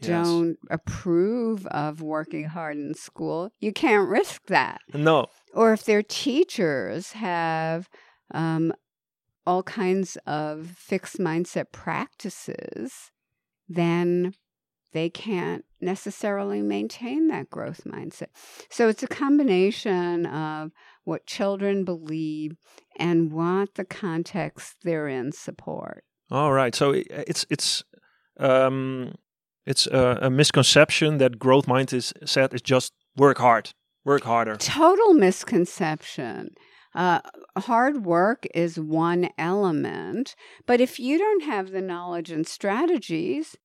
Yes. 0.00 0.26
don't 0.26 0.58
approve 0.70 1.66
of 1.66 2.00
working 2.00 2.44
hard 2.44 2.76
in 2.76 2.94
school, 2.94 3.50
you 3.60 3.72
can't 3.72 4.08
risk 4.08 4.46
that. 4.46 4.80
no 4.92 5.26
Or 5.54 5.72
if 5.72 5.84
their 5.84 6.02
teachers 6.02 7.12
have 7.12 7.88
um, 8.32 8.72
all 9.46 9.62
kinds 9.62 10.16
of 10.26 10.66
fixed 10.76 11.18
mindset 11.18 11.72
practices, 11.72 13.10
then 13.68 14.34
they 14.92 15.10
can't 15.10 15.64
necessarily 15.80 16.62
maintain 16.62 17.28
that 17.28 17.50
growth 17.50 17.82
mindset. 17.84 18.28
So 18.70 18.88
it's 18.88 19.02
a 19.02 19.08
combination 19.08 20.26
of 20.26 20.72
what 21.04 21.26
children 21.26 21.84
believe 21.84 22.56
and 22.98 23.30
what 23.30 23.74
the 23.74 23.84
context 23.84 24.76
they're 24.82 25.08
in 25.08 25.32
support. 25.32 26.04
All 26.30 26.52
right. 26.52 26.74
So 26.74 26.92
it's 26.92 27.44
it's 27.50 27.84
um 28.38 29.14
it's 29.66 29.86
a, 29.86 30.18
a 30.22 30.30
misconception 30.30 31.18
that 31.18 31.38
growth 31.38 31.66
mind 31.66 31.92
is 31.92 32.14
said 32.24 32.54
is 32.54 32.62
just 32.62 32.92
work 33.16 33.38
hard, 33.38 33.70
work 34.04 34.22
harder. 34.24 34.56
Total 34.56 35.12
misconception. 35.12 36.54
Uh, 36.94 37.20
hard 37.58 38.06
work 38.06 38.46
is 38.54 38.80
one 38.80 39.28
element, 39.36 40.34
but 40.64 40.80
if 40.80 40.98
you 40.98 41.18
don't 41.18 41.42
have 41.42 41.70
the 41.70 41.82
knowledge 41.82 42.30
and 42.30 42.46
strategies, 42.46 43.56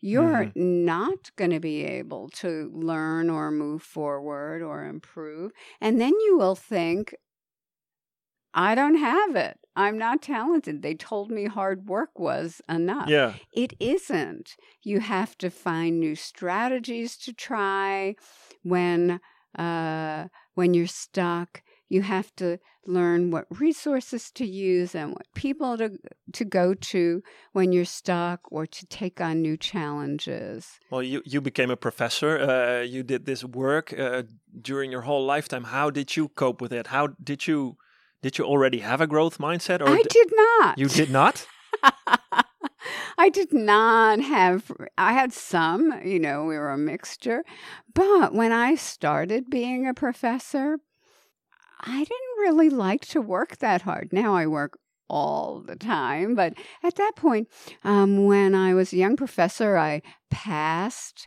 you're 0.00 0.50
not 0.54 1.30
going 1.36 1.50
to 1.50 1.60
be 1.60 1.84
able 1.84 2.30
to 2.30 2.70
learn 2.74 3.28
or 3.28 3.50
move 3.50 3.82
forward 3.82 4.62
or 4.62 4.86
improve. 4.86 5.52
And 5.80 6.00
then 6.00 6.14
you 6.20 6.38
will 6.38 6.56
think, 6.56 7.14
I 8.54 8.74
don't 8.74 8.96
have 8.96 9.36
it. 9.36 9.58
I'm 9.76 9.96
not 9.96 10.22
talented. 10.22 10.82
They 10.82 10.94
told 10.94 11.30
me 11.30 11.46
hard 11.46 11.88
work 11.88 12.18
was 12.18 12.60
enough. 12.68 13.08
Yeah. 13.08 13.34
It 13.52 13.74
isn't. 13.78 14.56
You 14.82 15.00
have 15.00 15.38
to 15.38 15.50
find 15.50 16.00
new 16.00 16.16
strategies 16.16 17.16
to 17.18 17.32
try 17.32 18.16
when 18.62 19.20
uh, 19.58 20.28
when 20.54 20.74
you're 20.74 20.86
stuck. 20.86 21.62
You 21.88 22.02
have 22.02 22.34
to 22.36 22.58
learn 22.86 23.30
what 23.30 23.46
resources 23.50 24.30
to 24.32 24.46
use 24.46 24.94
and 24.94 25.10
what 25.10 25.26
people 25.34 25.76
to 25.78 25.98
to 26.32 26.44
go 26.44 26.74
to 26.74 27.22
when 27.52 27.72
you're 27.72 27.84
stuck 27.84 28.40
or 28.50 28.66
to 28.66 28.86
take 28.86 29.20
on 29.20 29.42
new 29.42 29.56
challenges. 29.56 30.78
Well, 30.90 31.02
you 31.02 31.22
you 31.24 31.40
became 31.40 31.70
a 31.70 31.76
professor. 31.76 32.38
Uh, 32.38 32.82
you 32.82 33.02
did 33.02 33.26
this 33.26 33.44
work 33.44 33.92
uh, 33.98 34.24
during 34.60 34.90
your 34.90 35.02
whole 35.02 35.24
lifetime. 35.24 35.64
How 35.64 35.90
did 35.90 36.16
you 36.16 36.28
cope 36.28 36.60
with 36.60 36.72
it? 36.72 36.88
How 36.88 37.08
did 37.22 37.46
you 37.46 37.76
did 38.22 38.38
you 38.38 38.44
already 38.44 38.78
have 38.78 39.00
a 39.00 39.06
growth 39.06 39.38
mindset, 39.38 39.80
or 39.80 39.88
I 39.88 40.02
did 40.08 40.28
not. 40.34 40.78
you 40.78 40.88
did 40.88 41.10
not? 41.10 41.46
I 43.18 43.28
did 43.28 43.52
not 43.52 44.20
have, 44.20 44.70
I 44.96 45.12
had 45.12 45.32
some, 45.32 46.00
you 46.04 46.18
know, 46.18 46.44
we 46.44 46.56
were 46.56 46.70
a 46.70 46.78
mixture. 46.78 47.44
But 47.94 48.34
when 48.34 48.52
I 48.52 48.76
started 48.76 49.50
being 49.50 49.86
a 49.86 49.94
professor, 49.94 50.78
I 51.80 51.98
didn't 51.98 52.38
really 52.38 52.70
like 52.70 53.06
to 53.08 53.20
work 53.20 53.58
that 53.58 53.82
hard. 53.82 54.12
Now 54.12 54.34
I 54.34 54.46
work 54.46 54.78
all 55.10 55.60
the 55.60 55.76
time. 55.76 56.34
But 56.34 56.54
at 56.82 56.94
that 56.94 57.12
point, 57.16 57.48
um, 57.84 58.24
when 58.24 58.54
I 58.54 58.72
was 58.74 58.92
a 58.92 58.96
young 58.96 59.16
professor, 59.16 59.76
I 59.76 60.02
passed 60.30 61.26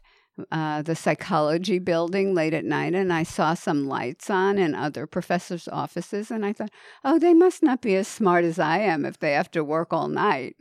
uh, 0.51 0.81
the 0.81 0.95
psychology 0.95 1.77
building 1.77 2.33
late 2.33 2.53
at 2.53 2.65
night 2.65 2.95
and 2.95 3.13
I 3.13 3.23
saw 3.23 3.53
some 3.53 3.87
lights 3.87 4.29
on 4.29 4.57
in 4.57 4.73
other 4.73 5.05
professors' 5.05 5.67
offices. 5.67 6.31
And 6.31 6.45
I 6.45 6.53
thought, 6.53 6.71
oh, 7.03 7.19
they 7.19 7.33
must 7.33 7.61
not 7.61 7.81
be 7.81 7.95
as 7.95 8.07
smart 8.07 8.43
as 8.43 8.57
I 8.57 8.79
am 8.79 9.05
if 9.05 9.19
they 9.19 9.33
have 9.33 9.51
to 9.51 9.63
work 9.63 9.93
all 9.93 10.07
night. 10.07 10.55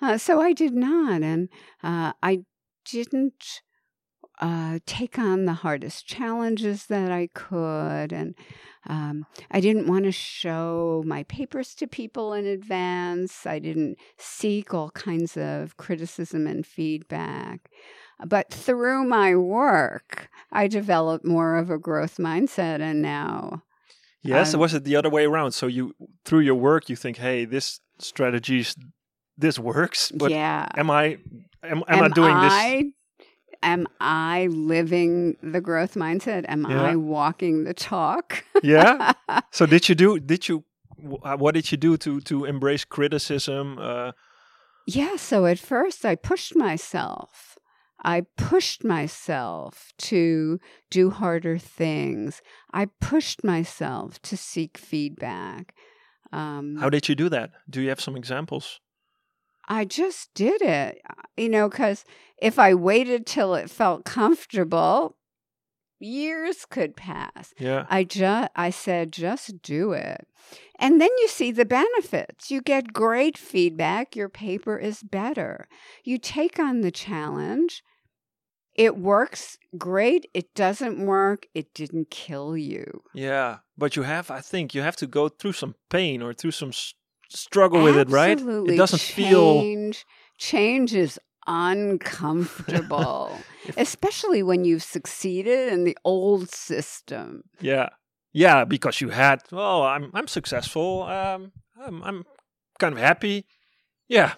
Uh, 0.00 0.16
so 0.16 0.40
I 0.40 0.52
did 0.52 0.72
not. 0.72 1.22
And 1.22 1.48
uh, 1.82 2.12
I 2.22 2.44
didn't 2.90 3.60
uh, 4.40 4.78
take 4.86 5.18
on 5.18 5.44
the 5.44 5.52
hardest 5.52 6.06
challenges 6.06 6.86
that 6.86 7.10
I 7.10 7.28
could. 7.34 8.12
And 8.12 8.34
um, 8.86 9.26
I 9.50 9.60
didn't 9.60 9.88
want 9.88 10.04
to 10.04 10.12
show 10.12 11.02
my 11.04 11.24
papers 11.24 11.74
to 11.76 11.86
people 11.86 12.32
in 12.32 12.46
advance. 12.46 13.44
I 13.44 13.58
didn't 13.58 13.98
seek 14.16 14.72
all 14.72 14.90
kinds 14.90 15.36
of 15.36 15.76
criticism 15.76 16.46
and 16.46 16.64
feedback. 16.64 17.70
But 18.26 18.52
through 18.52 19.04
my 19.04 19.36
work, 19.36 20.28
I 20.52 20.66
developed 20.66 21.24
more 21.24 21.56
of 21.56 21.70
a 21.70 21.78
growth 21.78 22.16
mindset. 22.16 22.80
And 22.80 23.02
now, 23.02 23.62
Yes. 24.22 24.52
Um, 24.52 24.58
or 24.58 24.62
was 24.62 24.74
it 24.74 24.84
the 24.84 24.96
other 24.96 25.10
way 25.10 25.24
around? 25.24 25.52
So 25.52 25.66
you 25.66 25.94
through 26.24 26.40
your 26.40 26.56
work, 26.56 26.88
you 26.90 26.96
think, 26.96 27.18
hey, 27.18 27.44
this 27.44 27.80
strategies, 27.98 28.74
this 29.36 29.58
works. 29.58 30.10
But 30.12 30.32
yeah. 30.32 30.66
am 30.76 30.90
I 30.90 31.18
am, 31.62 31.84
am, 31.88 32.02
I 32.02 32.08
doing 32.08 32.40
this? 32.40 32.52
I, 32.52 32.84
Am 33.62 33.88
I 34.00 34.46
living 34.52 35.36
the 35.42 35.60
growth 35.60 35.94
mindset? 35.94 36.44
Am 36.48 36.64
Yeah. 36.68 36.82
I 36.82 36.96
walking 36.96 37.64
the 37.64 37.74
talk? 37.74 38.44
Yeah. 38.62 39.12
So 39.50 39.66
did 39.66 39.88
you 39.88 39.94
do? 39.94 40.20
Did 40.20 40.48
you? 40.48 40.64
What 40.96 41.54
did 41.54 41.70
you 41.72 41.78
do 41.78 41.96
to 41.96 42.20
to 42.20 42.44
embrace 42.44 42.84
criticism? 42.84 43.78
Uh, 43.78 44.12
Yeah, 44.86 45.16
so 45.16 45.46
at 45.46 45.58
first 45.58 46.04
I 46.04 46.16
pushed 46.16 46.56
myself. 46.56 47.47
I 48.04 48.22
pushed 48.36 48.84
myself 48.84 49.92
to 49.98 50.60
do 50.90 51.10
harder 51.10 51.58
things. 51.58 52.42
I 52.72 52.86
pushed 53.00 53.42
myself 53.42 54.20
to 54.22 54.36
seek 54.36 54.78
feedback. 54.78 55.74
Um, 56.32 56.76
how 56.76 56.90
did 56.90 57.08
you 57.08 57.14
do 57.14 57.28
that? 57.28 57.50
Do 57.68 57.80
you 57.80 57.88
have 57.88 58.00
some 58.00 58.16
examples? 58.16 58.80
I 59.68 59.84
just 59.84 60.32
did 60.34 60.62
it, 60.62 61.02
you 61.36 61.48
know, 61.48 61.68
because 61.68 62.04
if 62.40 62.58
I 62.58 62.74
waited 62.74 63.26
till 63.26 63.54
it 63.54 63.68
felt 63.68 64.04
comfortable, 64.04 65.16
years 65.98 66.64
could 66.64 66.96
pass. 66.96 67.52
Yeah. 67.58 67.86
I 67.90 68.04
just 68.04 68.50
I 68.56 68.70
said 68.70 69.12
just 69.12 69.60
do 69.62 69.92
it. 69.92 70.26
And 70.78 71.00
then 71.00 71.10
you 71.18 71.28
see 71.28 71.50
the 71.50 71.64
benefits. 71.64 72.50
You 72.50 72.60
get 72.62 72.92
great 72.92 73.36
feedback, 73.36 74.14
your 74.14 74.28
paper 74.28 74.78
is 74.78 75.02
better. 75.02 75.68
You 76.04 76.18
take 76.18 76.58
on 76.58 76.82
the 76.82 76.90
challenge. 76.92 77.82
It 78.74 78.96
works 78.96 79.58
great. 79.76 80.30
It 80.34 80.54
doesn't 80.54 81.04
work. 81.04 81.46
It 81.52 81.74
didn't 81.74 82.10
kill 82.10 82.56
you. 82.56 83.02
Yeah. 83.12 83.58
But 83.76 83.96
you 83.96 84.02
have, 84.04 84.30
I 84.30 84.40
think, 84.40 84.72
you 84.72 84.82
have 84.82 84.94
to 84.96 85.06
go 85.08 85.28
through 85.28 85.54
some 85.54 85.74
pain 85.90 86.22
or 86.22 86.32
through 86.32 86.52
some 86.52 86.68
s- 86.68 86.94
struggle 87.28 87.82
with 87.82 87.96
it, 87.96 88.08
right? 88.08 88.38
Absolutely. 88.38 88.74
It 88.74 88.76
doesn't 88.78 89.00
feel. 89.00 89.62
change. 89.62 90.06
Change 90.38 90.94
is 90.94 91.18
uncomfortable, 91.48 93.36
especially 93.76 94.42
when 94.42 94.64
you've 94.64 94.82
succeeded 94.82 95.72
in 95.72 95.84
the 95.84 95.96
old 96.04 96.50
system. 96.50 97.42
Yeah. 97.60 97.88
Yeah, 98.38 98.64
because 98.64 99.00
you 99.00 99.10
had, 99.10 99.38
well, 99.50 99.82
I'm 99.82 100.10
I'm 100.14 100.28
successful. 100.28 101.02
Um 101.02 101.52
I'm 101.86 102.02
I'm 102.08 102.24
kind 102.80 102.94
of 102.94 103.00
happy. 103.00 103.44
Yeah. 104.08 104.32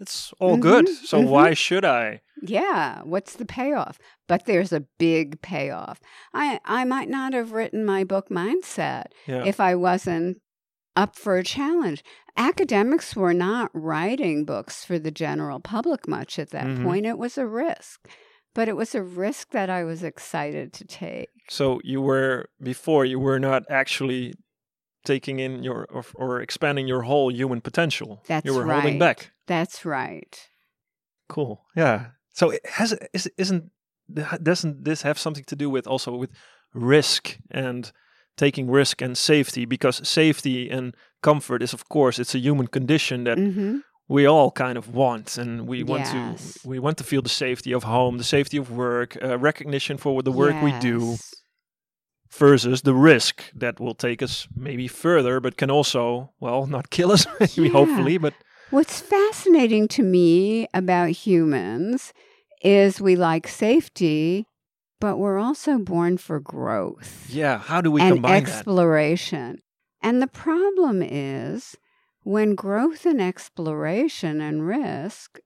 It's 0.00 0.32
all 0.40 0.56
good. 0.56 0.86
Mhm, 0.86 1.06
So 1.10 1.18
mhm. 1.18 1.28
why 1.28 1.54
should 1.54 1.84
I? 1.84 2.20
Yeah, 2.42 3.02
what's 3.04 3.34
the 3.36 3.44
payoff? 3.44 3.98
But 4.26 4.46
there's 4.46 4.72
a 4.72 4.84
big 4.98 5.26
payoff. 5.42 5.98
I 6.34 6.58
I 6.64 6.84
might 6.84 7.08
not 7.08 7.32
have 7.34 7.52
written 7.52 7.84
my 7.84 8.04
book 8.04 8.28
Mindset 8.30 9.04
Yeah. 9.26 9.44
if 9.46 9.60
I 9.60 9.74
wasn't 9.74 10.38
up 10.96 11.16
for 11.16 11.36
a 11.38 11.44
challenge. 11.44 12.02
Academics 12.36 13.14
were 13.14 13.34
not 13.34 13.70
writing 13.74 14.44
books 14.44 14.84
for 14.84 14.98
the 14.98 15.10
general 15.24 15.60
public 15.60 16.08
much 16.08 16.38
at 16.38 16.50
that 16.50 16.66
Mhm. 16.66 16.82
point. 16.84 17.06
It 17.06 17.18
was 17.18 17.38
a 17.38 17.46
risk. 17.46 18.08
But 18.54 18.68
it 18.68 18.76
was 18.76 18.94
a 18.94 19.02
risk 19.02 19.50
that 19.50 19.70
I 19.70 19.84
was 19.84 20.02
excited 20.02 20.72
to 20.74 20.84
take. 20.84 21.30
So 21.48 21.80
you 21.84 22.00
were 22.00 22.50
before 22.62 23.04
you 23.04 23.18
were 23.18 23.38
not 23.38 23.62
actually 23.70 24.34
taking 25.04 25.38
in 25.38 25.62
your 25.62 25.86
or, 25.90 26.04
or 26.14 26.40
expanding 26.40 26.86
your 26.86 27.02
whole 27.02 27.32
human 27.32 27.60
potential. 27.60 28.22
That's 28.28 28.44
you 28.44 28.54
were 28.54 28.64
right. 28.64 28.82
holding 28.82 28.98
back. 28.98 29.32
That's 29.46 29.84
right. 29.84 30.48
Cool. 31.28 31.62
Yeah. 31.74 32.06
So 32.34 32.50
it 32.50 32.66
has 32.66 32.94
is 33.12 33.30
isn't 33.38 33.70
doesn't 34.42 34.84
this 34.84 35.02
have 35.02 35.18
something 35.18 35.44
to 35.44 35.56
do 35.56 35.70
with 35.70 35.86
also 35.86 36.16
with 36.16 36.30
risk 36.74 37.38
and 37.50 37.92
taking 38.36 38.70
risk 38.70 39.02
and 39.02 39.16
safety 39.16 39.64
because 39.64 40.06
safety 40.08 40.70
and 40.70 40.94
comfort 41.22 41.62
is 41.62 41.72
of 41.72 41.88
course 41.88 42.18
it's 42.18 42.34
a 42.34 42.38
human 42.38 42.66
condition 42.66 43.24
that 43.24 43.38
hmm 43.38 43.78
we 44.12 44.26
all 44.26 44.50
kind 44.50 44.76
of 44.78 44.94
want 44.94 45.38
and 45.38 45.66
we 45.66 45.82
want 45.82 46.04
Yes. 46.04 46.60
to 46.62 46.68
we 46.68 46.78
want 46.78 46.96
to 46.98 47.04
feel 47.04 47.22
the 47.22 47.28
safety 47.46 47.72
of 47.74 47.82
home 47.84 48.18
the 48.18 48.24
safety 48.36 48.58
of 48.58 48.70
work 48.70 49.16
uh, 49.22 49.38
recognition 49.38 49.96
for 49.98 50.22
the 50.22 50.32
work 50.32 50.56
we 50.62 50.72
do 50.90 51.16
versus 52.30 52.82
the 52.82 52.94
risk 52.94 53.44
that 53.54 53.78
will 53.80 53.94
take 53.94 54.22
us 54.22 54.48
maybe 54.56 54.88
further 54.88 55.40
but 55.40 55.56
can 55.56 55.70
also 55.70 56.30
well 56.40 56.66
not 56.66 56.90
kill 56.90 57.10
us 57.12 57.26
maybe 57.40 57.68
Yeah. 57.68 57.72
hopefully 57.72 58.18
but 58.18 58.34
What's 58.70 59.00
fascinating 59.02 59.86
to 59.88 60.02
me 60.02 60.66
about 60.72 61.10
humans 61.10 62.14
is 62.62 63.02
we 63.02 63.16
like 63.16 63.46
safety, 63.46 64.46
but 64.98 65.18
we're 65.18 65.38
also 65.38 65.76
born 65.78 66.16
for 66.16 66.40
growth 66.40 67.26
yeah 67.28 67.58
how 67.58 67.82
do 67.82 67.90
we 67.90 68.00
and 68.00 68.14
combine 68.14 68.44
that 68.44 68.48
exploration. 68.50 69.58
And 70.00 70.22
the 70.22 70.26
problem 70.26 71.02
is 71.02 71.76
when 72.22 72.54
growth 72.54 73.04
and 73.06 73.20
exploration 73.20 74.40
and 74.40 74.66
risk, 74.66 75.38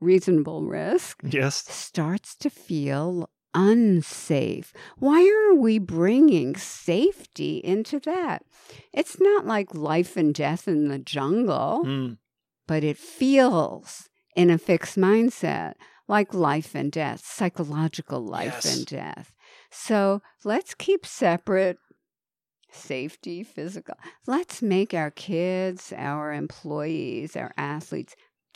reasonable 0.00 0.64
risk, 0.64 1.20
yes 1.22 1.56
starts 1.68 2.34
to 2.36 2.50
feel 2.50 3.28
unsafe. 3.54 4.72
Why 4.98 5.28
are 5.28 5.54
we 5.54 5.78
bringing 5.78 6.56
safety 6.56 7.58
into 7.58 7.98
that? 8.00 8.44
It's 8.92 9.20
not 9.20 9.46
like 9.46 9.74
life 9.74 10.16
and 10.16 10.32
death 10.34 10.68
in 10.68 10.88
the 10.88 10.98
jungle 10.98 11.84
Mm. 11.84 12.18
but 12.66 12.84
it 12.84 12.96
feels 12.96 14.08
in 14.36 14.50
a 14.50 14.58
fixed 14.58 14.96
mindset 14.96 15.74
like 16.06 16.32
life 16.34 16.74
and 16.74 16.90
death, 16.92 17.24
psychological 17.24 18.20
life 18.20 18.64
Yes. 18.64 18.76
and 18.76 18.86
death. 18.86 19.32
So 19.70 20.22
let's 20.44 20.74
keep 20.74 21.04
separate 21.06 21.78
safety, 22.72 23.42
physical. 23.42 23.94
Let's 24.26 24.62
make 24.62 24.94
our 24.94 25.10
kids, 25.10 25.92
our 25.96 26.32
employees, 26.32 27.36
our 27.36 27.52
athletes 27.56 28.14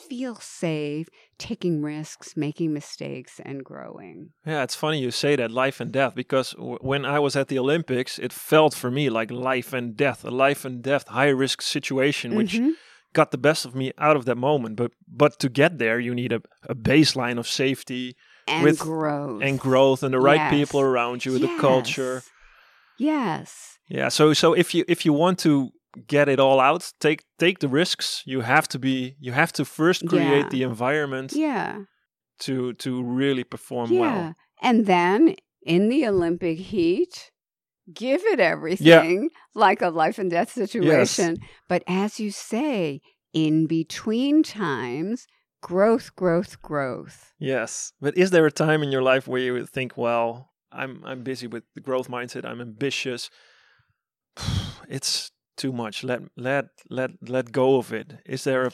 feel 0.09 0.35
safe, 0.37 1.09
taking 1.38 1.80
risks, 1.80 2.37
making 2.37 2.73
mistakes, 2.73 3.40
and 3.44 3.64
growing. 3.64 4.30
Yeah, 4.44 4.64
it's 4.64 4.75
funny 4.75 4.99
you 5.00 5.12
say 5.12 5.37
that 5.37 5.52
life 5.52 5.78
and 5.80 5.92
death 5.92 6.14
because 6.16 6.50
w- 6.54 6.78
when 6.80 7.04
I 7.04 7.21
was 7.21 7.37
at 7.37 7.47
the 7.49 7.59
Olympics, 7.61 8.18
it 8.18 8.33
felt 8.33 8.75
for 8.75 8.90
me 8.90 9.09
like 9.09 9.30
life 9.30 9.73
and 9.73 9.97
death, 9.97 10.25
a 10.25 10.30
life 10.33 10.64
and 10.64 10.83
death 10.83 11.06
high 11.09 11.28
risk 11.28 11.62
situation, 11.62 12.35
which 12.35 12.54
Mhm. 12.54 12.73
got 13.12 13.30
the 13.30 13.38
best 13.38 13.64
of 13.64 13.76
me 13.76 13.92
out 13.97 14.16
of 14.16 14.25
that 14.25 14.37
moment. 14.37 14.75
But 14.76 14.90
but 15.07 15.38
to 15.38 15.48
get 15.48 15.79
there, 15.79 16.00
you 16.00 16.12
need 16.12 16.33
a, 16.33 16.40
a 16.68 16.74
baseline 16.74 17.38
of 17.38 17.46
safety 17.46 18.16
and 18.48 18.64
with- 18.64 18.81
growth. 18.81 19.42
and 19.44 19.61
growth 19.61 20.03
and 20.03 20.12
the 20.12 20.18
right 20.20 20.40
Yes. 20.50 20.50
people 20.50 20.81
around 20.81 21.24
you, 21.24 21.38
the 21.38 21.57
culture. 21.61 22.22
Yes. 22.98 23.73
Yeah. 23.88 24.09
So 24.09 24.33
so 24.33 24.53
if 24.55 24.75
you 24.75 24.85
if 24.88 25.05
you 25.05 25.12
want 25.12 25.38
to 25.40 25.70
get 26.07 26.29
it 26.29 26.40
all 26.40 26.61
out, 26.61 26.92
take 27.01 27.23
take 27.38 27.59
the 27.61 27.68
risks. 27.68 28.23
You 28.27 28.40
have 28.42 28.66
to 28.68 28.79
be 28.79 29.16
you 29.20 29.33
have 29.33 29.53
to 29.53 29.64
first 29.64 30.07
create 30.09 30.44
Yeah. 30.44 30.49
the 30.51 30.62
environment 30.62 31.33
Yeah. 31.33 31.83
to 32.40 32.73
to 32.75 33.03
really 33.03 33.44
perform 33.44 33.92
Yeah. 33.92 34.01
well. 34.01 34.35
And 34.62 34.87
then 34.87 35.37
in 35.62 35.88
the 35.88 36.07
Olympic 36.07 36.59
heat, 36.59 37.31
give 37.92 38.23
it 38.25 38.40
everything 38.40 39.23
yeah. 39.23 39.29
like 39.55 39.83
a 39.83 39.90
life 39.90 40.18
and 40.18 40.31
death 40.31 40.53
situation. 40.53 41.37
Yes. 41.40 41.49
But 41.68 41.83
as 41.87 42.18
you 42.20 42.31
say, 42.31 43.01
in 43.33 43.66
between 43.66 44.42
times, 44.42 45.27
growth, 45.61 46.14
growth, 46.16 46.61
growth. 46.62 47.33
Yes, 47.38 47.92
but 48.01 48.16
is 48.16 48.31
there 48.31 48.47
a 48.47 48.51
time 48.53 48.83
in 48.83 48.90
your 48.92 49.03
life 49.03 49.27
where 49.29 49.40
you 49.40 49.53
would 49.55 49.68
think, 49.70 49.97
well, 49.97 50.51
I'm 50.73 51.03
I'm 51.05 51.23
busy 51.23 51.47
with 51.47 51.64
the 51.75 51.81
growth 51.81 52.09
mindset. 52.09 52.44
I'm 52.44 52.61
ambitious. 52.61 53.31
It's 54.88 55.31
too 55.57 55.73
much. 55.73 56.05
Let 56.05 56.23
let 56.37 56.66
let 56.90 57.11
let 57.29 57.53
go 57.53 57.77
of 57.79 57.92
it. 57.92 58.14
Is 58.27 58.44
there 58.44 58.66
a 58.66 58.73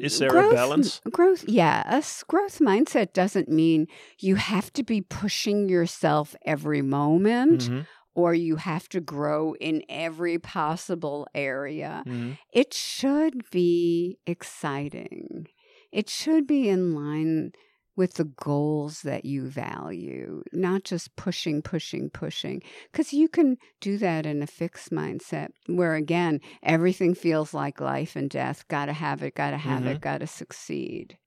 Is 0.00 0.18
there 0.18 0.36
a 0.36 0.50
balance? 0.54 1.00
Growth, 1.10 1.44
yes. 1.48 2.24
Growth 2.26 2.58
mindset 2.58 3.12
doesn't 3.12 3.48
mean 3.48 3.86
you 4.20 4.36
have 4.36 4.72
to 4.72 4.82
be 4.82 5.00
pushing 5.00 5.68
yourself 5.68 6.34
every 6.44 6.82
moment 6.82 7.70
Mhm, 7.70 7.86
or 8.14 8.34
you 8.34 8.56
have 8.56 8.88
to 8.88 9.00
grow 9.00 9.54
in 9.60 9.82
every 9.88 10.38
possible 10.38 11.26
area. 11.34 12.02
mhm. 12.06 12.36
It 12.52 12.74
should 12.74 13.48
be 13.50 14.18
exciting. 14.26 15.48
It 15.92 16.10
should 16.10 16.46
be 16.46 16.68
in 16.68 16.94
line 16.94 17.52
with 17.96 18.14
the 18.14 18.24
goals 18.24 19.02
that 19.02 19.24
you 19.24 19.48
value, 19.48 20.42
not 20.52 20.84
just 20.84 21.16
pushing, 21.16 21.62
pushing, 21.62 22.10
pushing. 22.10 22.62
Because 22.92 23.12
you 23.12 23.28
can 23.28 23.56
do 23.80 23.98
that 23.98 24.26
in 24.26 24.42
a 24.42 24.46
fixed 24.46 24.90
mindset 24.90 25.48
where, 25.66 25.94
again, 25.94 26.40
everything 26.62 27.14
feels 27.14 27.54
like 27.54 27.80
life 27.80 28.14
and 28.14 28.28
death. 28.30 28.68
Gotta 28.68 28.92
have 28.92 29.22
it, 29.22 29.34
gotta 29.34 29.56
have 29.56 29.86
it, 29.86 30.00
gotta 30.00 30.26
succeed. 30.26 31.18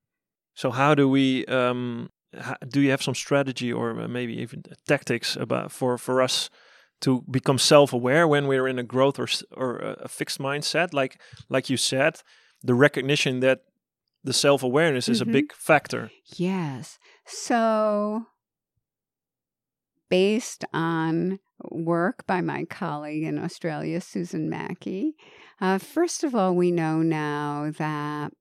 So 0.54 0.72
how 0.72 0.96
do 0.96 1.10
we? 1.10 1.46
Um, 1.46 2.10
do 2.68 2.82
you 2.82 2.92
have 2.92 3.02
some 3.02 3.16
strategy 3.16 3.74
or 3.74 4.00
uh, 4.00 4.08
maybe 4.08 4.34
even 4.42 4.64
tactics 4.88 5.36
about 5.36 5.72
for 5.72 5.98
for 5.98 6.22
us 6.22 6.50
to 7.02 7.24
become 7.32 7.58
self-aware 7.58 8.28
when 8.28 8.46
we're 8.48 8.68
in 8.68 8.78
a 8.78 8.84
growth 8.84 9.18
or 9.20 9.24
s- 9.24 9.44
or 9.56 9.78
a 9.78 9.92
a 10.04 10.08
fixed 10.08 10.40
mindset? 10.40 10.94
Like 10.94 11.20
like 11.50 11.70
you 11.70 11.78
said, 11.78 12.22
the 12.62 12.76
recognition 12.76 13.40
that 13.40 13.60
the 14.24 14.34
self-awareness 14.34 15.08
is 15.10 15.20
Mhm. 15.20 15.28
a 15.30 15.32
big 15.32 15.54
factor. 15.54 16.12
Yes. 16.36 17.00
So, 17.26 18.26
based 20.10 20.66
on 20.74 21.40
work 21.70 22.26
by 22.26 22.42
my 22.42 22.66
colleague 22.66 23.24
in 23.24 23.38
Australia, 23.38 24.02
Susan 24.02 24.50
Mackey, 24.50 25.16
uh, 25.62 25.78
first 25.78 26.24
of 26.24 26.34
all, 26.34 26.56
we 26.56 26.72
know 26.72 27.02
now 27.02 27.72
that 27.78 28.34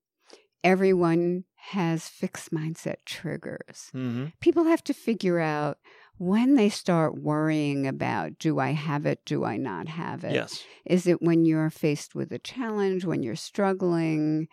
everyone 0.64 1.44
has 1.56 2.08
fixed 2.08 2.50
mindset 2.52 2.96
triggers. 3.04 3.90
hmm 3.92 4.26
People 4.40 4.64
have 4.64 4.82
to 4.84 4.94
figure 4.94 5.40
out 5.40 5.78
when 6.16 6.54
they 6.54 6.68
start 6.68 7.16
worrying 7.20 7.86
about 7.86 8.38
do 8.38 8.58
I 8.58 8.70
have 8.72 9.06
it, 9.06 9.24
do 9.24 9.44
I 9.44 9.56
not 9.56 9.86
have 9.88 10.24
it? 10.24 10.32
Yes. 10.32 10.64
Is 10.84 11.06
it 11.06 11.22
when 11.22 11.44
you're 11.44 11.70
faced 11.70 12.14
with 12.14 12.32
a 12.32 12.38
challenge, 12.38 13.04
when 13.04 13.22
you're 13.22 13.36
struggling, 13.36 14.48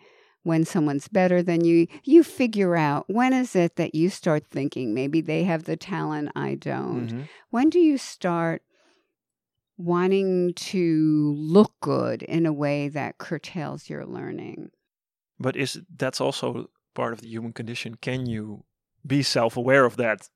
when 0.46 0.64
someone's 0.64 1.08
better 1.08 1.42
than 1.42 1.64
you? 1.64 1.88
You 2.04 2.22
figure 2.22 2.76
out 2.76 3.04
when 3.08 3.32
is 3.32 3.56
it 3.56 3.74
that 3.76 3.96
you 3.96 4.08
start 4.08 4.46
thinking 4.46 4.94
maybe 4.94 5.20
they 5.20 5.42
have 5.42 5.64
the 5.64 5.76
talent 5.76 6.30
I 6.36 6.54
don't? 6.54 7.08
Mhm. 7.08 7.28
When 7.50 7.68
do 7.68 7.80
you 7.80 7.98
start 7.98 8.62
wanting 9.76 10.54
to 10.54 11.34
look 11.36 11.72
good 11.80 12.22
in 12.22 12.46
a 12.46 12.52
way 12.52 12.88
that 12.88 13.18
curtails 13.18 13.90
your 13.90 14.06
learning? 14.06 14.70
But 15.38 15.56
is 15.56 15.80
that's 15.94 16.20
also 16.20 16.70
part 16.94 17.12
of 17.12 17.20
the 17.20 17.28
human 17.28 17.52
condition? 17.52 17.96
Can 17.96 18.26
you 18.26 18.64
be 19.04 19.22
self-aware 19.22 19.84
of 19.84 19.96
that? 19.96 20.28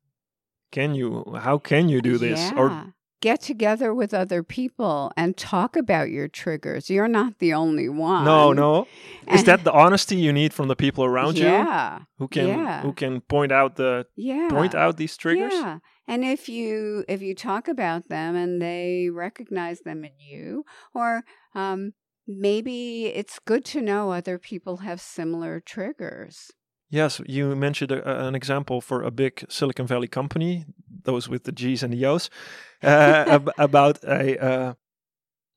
Can 0.73 0.95
you? 0.95 1.25
How 1.39 1.59
can 1.59 1.89
you 1.89 2.03
do 2.03 2.19
this? 2.19 2.51
Yeah. 2.51 2.59
Or 2.59 2.95
Get 3.21 3.43
together 3.43 3.93
with 3.95 4.15
other 4.15 4.43
people 4.43 5.13
and 5.17 5.37
talk 5.37 5.77
about 5.77 6.11
your 6.11 6.27
triggers. 6.27 6.89
You're 6.89 7.07
not 7.09 7.39
the 7.39 7.53
only 7.53 7.89
one. 7.89 8.25
no, 8.25 8.53
no. 8.53 8.87
Is 9.31 9.45
that 9.45 9.63
the 9.65 9.73
honesty 9.73 10.17
you 10.17 10.33
need 10.33 10.55
from 10.55 10.69
the 10.69 10.77
people 10.77 11.05
around 11.05 11.37
you 11.37 11.45
Yeah. 11.45 12.01
who 12.19 12.29
can 12.29 12.49
yeah. 12.49 12.81
who 12.83 12.93
can 12.95 13.21
point 13.21 13.53
out 13.53 13.77
the 13.77 14.07
Yeah. 14.17 14.49
point 14.51 14.75
out 14.75 14.97
these 14.97 15.17
triggers? 15.19 15.53
Yeah. 15.53 15.79
And 16.09 16.25
if 16.25 16.49
you 16.49 17.05
if 17.09 17.21
you 17.23 17.35
talk 17.35 17.69
about 17.69 18.09
them 18.09 18.35
and 18.37 18.61
they 18.61 19.11
recognize 19.13 19.81
them 19.81 20.05
in 20.05 20.13
you, 20.19 20.65
or 20.95 21.23
um, 21.55 21.93
maybe 22.27 23.07
it's 23.07 23.39
good 23.39 23.65
to 23.67 23.81
know 23.83 24.13
other 24.13 24.39
people 24.39 24.79
have 24.79 25.01
similar 25.01 25.61
triggers. 25.61 26.51
Yes, 26.91 27.21
you 27.27 27.55
mentioned 27.55 27.93
a, 27.93 28.27
an 28.27 28.35
example 28.35 28.81
for 28.81 29.03
a 29.03 29.11
big 29.13 29.45
Silicon 29.49 29.87
Valley 29.87 30.09
company, 30.09 30.67
those 31.05 31.29
with 31.29 31.45
the 31.45 31.53
G's 31.53 31.83
and 31.83 31.93
the 31.93 32.05
O's, 32.05 32.31
uh, 32.83 33.25
ab- 33.29 33.53
about 33.59 34.03
a 34.05 34.45
uh, 34.45 34.75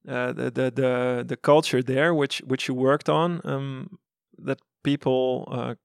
uh, 0.08 0.34
the, 0.34 0.52
the 0.52 0.72
the 0.72 1.24
the 1.28 1.38
culture 1.38 1.82
there, 1.82 2.14
which 2.14 2.40
which 2.46 2.68
you 2.68 2.76
worked 2.76 3.10
on, 3.10 3.42
um, 3.44 3.98
that 4.38 4.60
people 4.84 5.48
uh, 5.52 5.76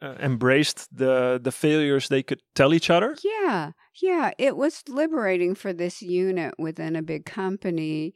uh, 0.00 0.14
embraced 0.20 0.88
the 0.96 1.40
the 1.42 1.52
failures 1.52 2.08
they 2.08 2.22
could 2.22 2.40
tell 2.54 2.72
each 2.72 2.88
other. 2.88 3.16
Yeah, 3.22 3.72
yeah, 4.00 4.30
it 4.38 4.56
was 4.56 4.82
liberating 4.88 5.54
for 5.54 5.72
this 5.72 6.00
unit 6.02 6.54
within 6.58 6.96
a 6.96 7.02
big 7.02 7.26
company 7.26 8.14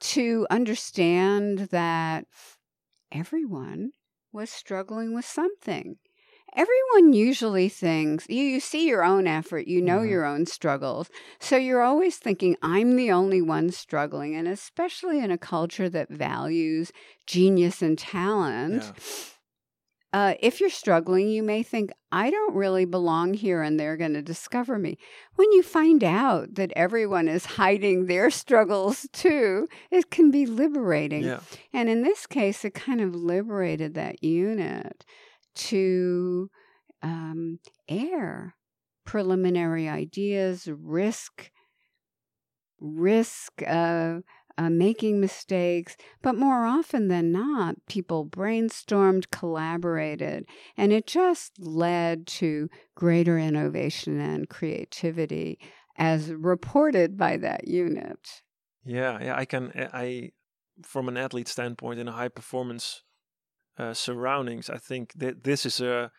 to 0.00 0.46
understand 0.50 1.68
that 1.70 2.24
everyone 3.12 3.92
was 4.32 4.50
struggling 4.50 5.14
with 5.14 5.24
something. 5.24 5.96
Everyone 6.56 7.12
usually 7.12 7.68
thinks 7.68 8.26
you, 8.28 8.42
you 8.42 8.60
see 8.60 8.88
your 8.88 9.04
own 9.04 9.26
effort, 9.26 9.68
you 9.68 9.82
know 9.82 9.98
Mhm. 10.00 10.08
your 10.10 10.24
own 10.24 10.46
struggles. 10.46 11.10
So 11.40 11.56
you're 11.56 11.82
always 11.82 12.16
thinking, 12.16 12.56
I'm 12.62 12.96
the 12.96 13.10
only 13.12 13.42
one 13.42 13.70
struggling. 13.70 14.34
And 14.34 14.48
especially 14.48 15.18
in 15.18 15.30
a 15.30 15.38
culture 15.38 15.88
that 15.90 16.08
values 16.08 16.90
genius 17.26 17.82
and 17.82 17.98
talent, 17.98 18.82
Yeah. 18.82 18.92
Uh, 20.12 20.34
if 20.40 20.60
you're 20.60 20.70
struggling, 20.70 21.28
you 21.28 21.42
may 21.42 21.62
think, 21.62 21.90
I 22.10 22.30
don't 22.30 22.54
really 22.54 22.86
belong 22.86 23.34
here 23.34 23.62
and 23.62 23.78
they're 23.78 23.96
going 23.96 24.14
to 24.14 24.22
discover 24.22 24.78
me. 24.78 24.96
When 25.36 25.52
you 25.52 25.62
find 25.62 26.02
out 26.02 26.54
that 26.54 26.72
everyone 26.74 27.28
is 27.28 27.44
hiding 27.44 28.06
their 28.06 28.30
struggles 28.42 29.06
too, 29.12 29.68
it 29.90 30.10
can 30.10 30.30
be 30.30 30.46
liberating. 30.46 31.24
Yeah. 31.24 31.40
And 31.72 31.90
in 31.90 32.02
this 32.02 32.26
case, 32.26 32.64
it 32.64 32.74
kind 32.74 33.00
of 33.00 33.14
liberated 33.14 33.94
that 33.94 34.24
unit 34.24 35.04
to 35.56 36.50
um, 37.02 37.58
air 37.88 38.54
preliminary 39.04 39.88
ideas, 39.88 40.68
risk, 40.70 41.50
risk 42.78 43.62
uh, 43.66 44.18
uh, 44.58 44.68
making 44.68 45.20
mistakes. 45.20 45.96
But 46.20 46.34
more 46.34 46.66
often 46.66 47.08
than 47.08 47.30
not, 47.32 47.76
people 47.88 48.26
brainstormed, 48.26 49.30
collaborated, 49.30 50.44
and 50.76 50.92
it 50.92 51.06
just 51.06 51.52
led 51.58 52.26
to 52.26 52.68
greater 52.96 53.38
innovation 53.38 54.20
and 54.20 54.48
creativity 54.48 55.58
as 55.96 56.32
reported 56.32 57.16
by 57.16 57.36
that 57.36 57.68
unit. 57.68 58.42
Yeah, 58.84 59.18
yeah, 59.22 59.36
I 59.36 59.44
can. 59.44 59.70
uh, 59.72 59.88
I, 59.92 60.32
from 60.82 61.08
an 61.08 61.16
athlete 61.16 61.48
standpoint, 61.48 62.00
in 62.00 62.08
a 62.08 62.12
high 62.12 62.28
performance 62.28 63.02
uh, 63.78 63.94
surroundings, 63.94 64.68
I 64.68 64.78
think 64.78 65.12
that 65.14 65.44
this 65.44 65.64
is 65.64 65.80
a 65.80 66.10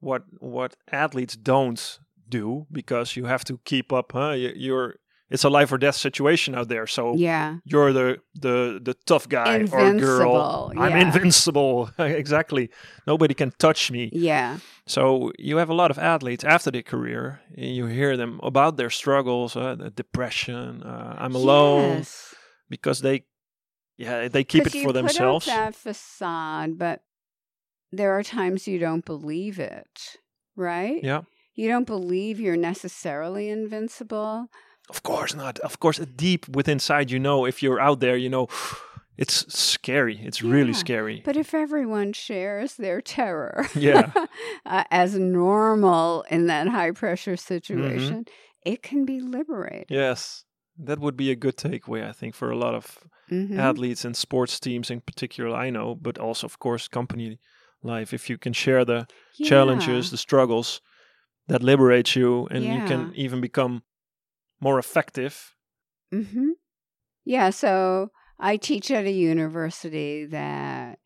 what 0.00 0.24
what 0.38 0.76
athletes 0.92 1.36
don't 1.36 1.98
do 2.28 2.66
because 2.70 3.16
you 3.16 3.24
have 3.24 3.44
to 3.44 3.58
keep 3.64 3.92
up. 3.92 4.12
Huh? 4.12 4.32
You, 4.32 4.52
you're 4.54 4.96
it's 5.30 5.44
a 5.44 5.50
life 5.50 5.72
or 5.72 5.78
death 5.78 5.96
situation 5.96 6.54
out 6.54 6.68
there, 6.68 6.86
so 6.86 7.14
Yeah. 7.16 7.56
you're 7.64 7.92
the 7.92 8.18
the 8.34 8.80
the 8.82 8.94
tough 9.06 9.28
guy 9.28 9.56
or 9.56 9.66
girl. 9.66 9.86
Invincible, 9.86 10.72
I'm 10.78 10.96
invincible. 10.96 11.90
exactly. 11.98 12.70
Nobody 13.06 13.34
can 13.34 13.50
touch 13.58 13.90
me. 13.90 14.10
Yeah. 14.12 14.58
So 14.86 15.32
you 15.38 15.56
have 15.58 15.68
a 15.70 15.74
lot 15.74 15.90
of 15.90 15.98
athletes 15.98 16.44
after 16.44 16.70
their 16.70 16.82
career, 16.82 17.40
and 17.56 17.74
you 17.74 17.86
hear 17.86 18.16
them 18.16 18.38
about 18.42 18.76
their 18.76 18.90
struggles, 18.90 19.56
uh, 19.56 19.74
the 19.74 19.90
depression. 19.90 20.82
Uh, 20.82 21.16
I'm 21.18 21.34
alone 21.34 21.98
Yes. 21.98 22.34
because 22.68 23.00
they, 23.00 23.24
yeah, 23.96 24.28
they 24.28 24.44
keep 24.44 24.66
it 24.66 24.82
for 24.84 24.92
themselves. 24.92 25.46
That 25.46 25.74
facade, 25.74 26.78
but 26.78 27.00
there 27.90 28.12
are 28.16 28.22
times 28.22 28.68
you 28.68 28.78
don't 28.78 29.04
believe 29.04 29.58
it, 29.58 30.18
right? 30.54 31.02
Yeah, 31.02 31.22
You 31.54 31.68
don't 31.68 31.86
believe 31.86 32.38
you're 32.38 32.56
necessarily 32.56 33.48
invincible. 33.48 34.48
Of 34.88 35.02
course 35.02 35.34
not. 35.34 35.58
Of 35.60 35.78
course, 35.80 35.98
deep 35.98 36.48
within 36.48 36.74
inside, 36.76 37.10
you 37.10 37.18
know, 37.18 37.46
if 37.46 37.62
you're 37.62 37.80
out 37.80 38.00
there, 38.00 38.16
you 38.16 38.28
know, 38.28 38.48
it's 39.16 39.46
scary. 39.52 40.18
It's 40.22 40.42
really 40.42 40.72
scary. 40.74 41.22
But 41.24 41.36
if 41.36 41.54
everyone 41.54 42.12
shares 42.12 42.76
their 42.76 43.00
terror 43.00 43.66
Yeah. 43.74 44.12
uh, 44.66 44.84
as 44.90 45.14
normal 45.18 46.24
in 46.30 46.46
that 46.46 46.68
high 46.68 46.92
pressure 46.92 47.32
Mm-hmm. 47.36 47.54
situation, 47.54 48.24
it 48.64 48.82
can 48.82 49.04
be 49.04 49.20
liberating. 49.20 49.86
yes, 49.88 50.44
that 50.78 50.98
would 50.98 51.16
be 51.16 51.30
a 51.30 51.36
good 51.36 51.56
takeaway, 51.56 52.06
I 52.08 52.12
think, 52.12 52.34
for 52.34 52.50
a 52.50 52.56
lot 52.58 52.74
of 52.74 52.98
Mhm. 53.30 53.58
athletes 53.58 54.04
and 54.04 54.16
sports 54.16 54.60
teams 54.60 54.90
in 54.90 55.00
particular. 55.00 55.56
I 55.66 55.70
know, 55.70 55.94
but 55.94 56.18
also, 56.18 56.46
of 56.46 56.58
course, 56.58 56.88
company 56.88 57.38
life. 57.82 58.14
If 58.14 58.28
you 58.30 58.38
can 58.38 58.52
share 58.52 58.84
the 58.84 59.06
challenges, 59.42 60.10
the 60.10 60.16
struggles 60.16 60.80
that 61.48 61.62
liberates 61.62 62.14
you, 62.16 62.46
and 62.50 62.64
you 62.64 62.82
can 62.86 63.12
even 63.16 63.40
become 63.40 63.82
more 64.60 64.78
effective. 64.78 65.56
hmm 66.12 66.50
Yeah, 67.24 67.50
so 67.50 68.10
I 68.40 68.56
teach 68.58 68.90
at 68.90 69.06
a 69.06 69.10
university 69.12 70.26
that 70.26 71.00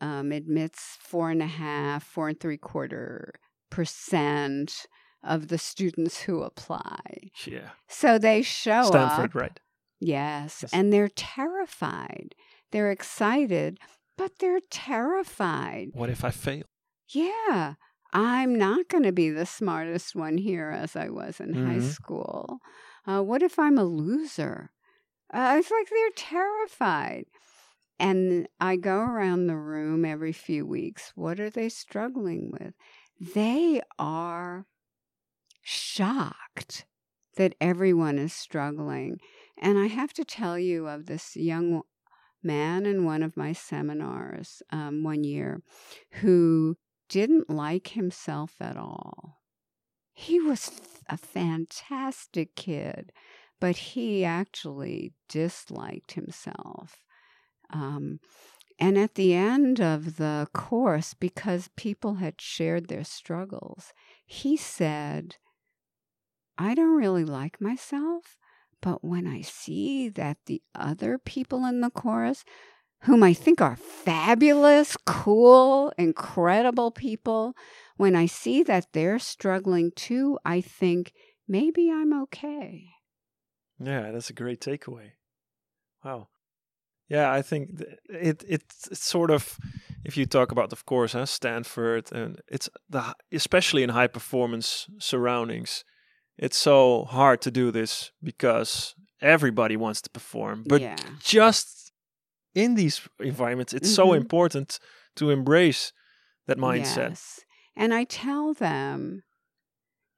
um, 0.00 0.32
admits 0.32 0.98
four 1.00 1.30
and 1.30 1.42
a 1.42 1.46
half, 1.46 2.04
four 2.04 2.28
and 2.30 2.40
three 2.40 2.58
quarter 2.58 3.34
percent 3.70 4.86
of 5.24 5.48
the 5.48 5.58
students 5.58 6.22
who 6.22 6.42
apply. 6.42 7.30
Yeah, 7.46 7.70
So 7.88 8.18
they 8.18 8.42
show 8.42 8.88
Stanford, 8.88 9.34
up. 9.34 9.34
right? 9.34 9.60
Yes, 10.00 10.62
Yes. 10.62 10.72
and 10.72 10.92
they're 10.92 11.08
terrified. 11.08 12.34
They're 12.72 12.90
excited, 12.90 13.78
but 14.18 14.38
they're 14.40 14.60
terrified. 14.70 15.90
What 15.92 16.10
if 16.10 16.24
I 16.24 16.30
fail? 16.30 16.64
Yeah, 17.12 17.74
I'm 18.12 18.54
not 18.56 18.88
going 18.88 19.04
to 19.04 19.12
be 19.12 19.30
the 19.30 19.46
smartest 19.46 20.14
one 20.14 20.38
here 20.38 20.70
as 20.70 20.96
I 20.96 21.08
was 21.08 21.40
in 21.40 21.54
high 21.54 21.78
Mhm. 21.78 21.80
school. 21.80 22.58
Uh, 23.06 23.22
what 23.22 23.42
if 23.42 23.58
I'm 23.58 23.78
a 23.78 23.84
loser? 23.84 24.72
Uh, 25.32 25.56
it's 25.58 25.70
like 25.70 25.88
they're 25.88 26.10
terrified. 26.16 27.26
And 27.98 28.48
I 28.60 28.76
go 28.76 28.98
around 28.98 29.46
the 29.46 29.56
room 29.56 30.04
every 30.04 30.32
few 30.32 30.66
weeks. 30.66 31.12
What 31.14 31.40
are 31.40 31.50
they 31.50 31.68
struggling 31.68 32.50
with? 32.50 32.74
They 33.34 33.80
are 33.98 34.66
shocked 35.62 36.84
that 37.36 37.54
everyone 37.60 38.18
is 38.18 38.32
struggling. 38.32 39.18
And 39.58 39.78
I 39.78 39.86
have 39.86 40.12
to 40.14 40.24
tell 40.24 40.58
you 40.58 40.86
of 40.88 41.06
this 41.06 41.36
young 41.36 41.82
man 42.42 42.86
in 42.86 43.04
one 43.04 43.22
of 43.22 43.36
my 43.36 43.52
seminars 43.52 44.62
um, 44.70 45.02
one 45.02 45.24
year 45.24 45.62
who 46.20 46.76
didn't 47.08 47.48
like 47.48 47.88
himself 47.88 48.54
at 48.60 48.76
all. 48.76 49.35
He 50.18 50.40
was 50.40 50.80
a 51.10 51.18
fantastic 51.18 52.56
kid, 52.56 53.12
but 53.60 53.76
he 53.76 54.24
actually 54.24 55.12
disliked 55.28 56.12
himself. 56.12 57.04
Um, 57.70 58.20
and 58.78 58.96
at 58.96 59.14
the 59.14 59.34
end 59.34 59.78
of 59.78 60.16
the 60.16 60.48
course, 60.54 61.12
because 61.12 61.68
people 61.76 62.14
had 62.14 62.40
shared 62.40 62.88
their 62.88 63.04
struggles, 63.04 63.92
he 64.24 64.56
said, 64.56 65.36
I 66.56 66.74
don't 66.74 66.96
really 66.96 67.24
like 67.24 67.60
myself, 67.60 68.38
but 68.80 69.04
when 69.04 69.26
I 69.26 69.42
see 69.42 70.08
that 70.08 70.38
the 70.46 70.62
other 70.74 71.18
people 71.18 71.66
in 71.66 71.82
the 71.82 71.90
chorus, 71.90 72.42
whom 73.02 73.22
I 73.22 73.32
think 73.32 73.60
are 73.60 73.76
fabulous, 73.76 74.96
cool, 75.06 75.92
incredible 75.98 76.90
people, 76.90 77.54
when 77.96 78.16
I 78.16 78.26
see 78.26 78.62
that 78.64 78.88
they're 78.92 79.18
struggling 79.18 79.92
too, 79.94 80.38
I 80.44 80.60
think 80.60 81.12
maybe 81.48 81.90
I'm 81.90 82.12
okay. 82.24 82.84
Yeah, 83.78 84.10
that's 84.10 84.30
a 84.30 84.34
great 84.34 84.60
takeaway. 84.60 85.12
Wow. 86.04 86.28
Yeah, 87.08 87.32
I 87.32 87.42
think 87.42 87.78
th- 87.78 87.90
it 88.08 88.44
it's, 88.48 88.88
it's 88.88 89.04
sort 89.04 89.30
of 89.30 89.58
if 90.04 90.16
you 90.16 90.26
talk 90.26 90.52
about, 90.52 90.72
of 90.72 90.86
course, 90.86 91.12
huh, 91.12 91.26
Stanford, 91.26 92.10
and 92.12 92.40
it's 92.48 92.68
the 92.88 93.14
especially 93.32 93.82
in 93.82 93.90
high 93.90 94.08
performance 94.08 94.88
surroundings, 94.98 95.84
it's 96.36 96.56
so 96.56 97.04
hard 97.04 97.40
to 97.42 97.50
do 97.50 97.70
this 97.70 98.10
because 98.22 98.94
everybody 99.20 99.76
wants 99.76 100.02
to 100.02 100.10
perform, 100.10 100.64
but 100.66 100.80
yeah. 100.80 100.96
just 101.20 101.85
in 102.56 102.74
these 102.74 103.08
environments, 103.20 103.74
it's 103.74 103.90
so 103.90 104.12
Mhm. 104.12 104.16
important 104.16 104.80
to 105.16 105.30
embrace 105.30 105.92
that 106.46 106.58
mindset. 106.58 107.12
Yes. 107.12 107.44
And 107.76 107.94
I 107.94 108.04
tell 108.04 108.54
them 108.54 109.22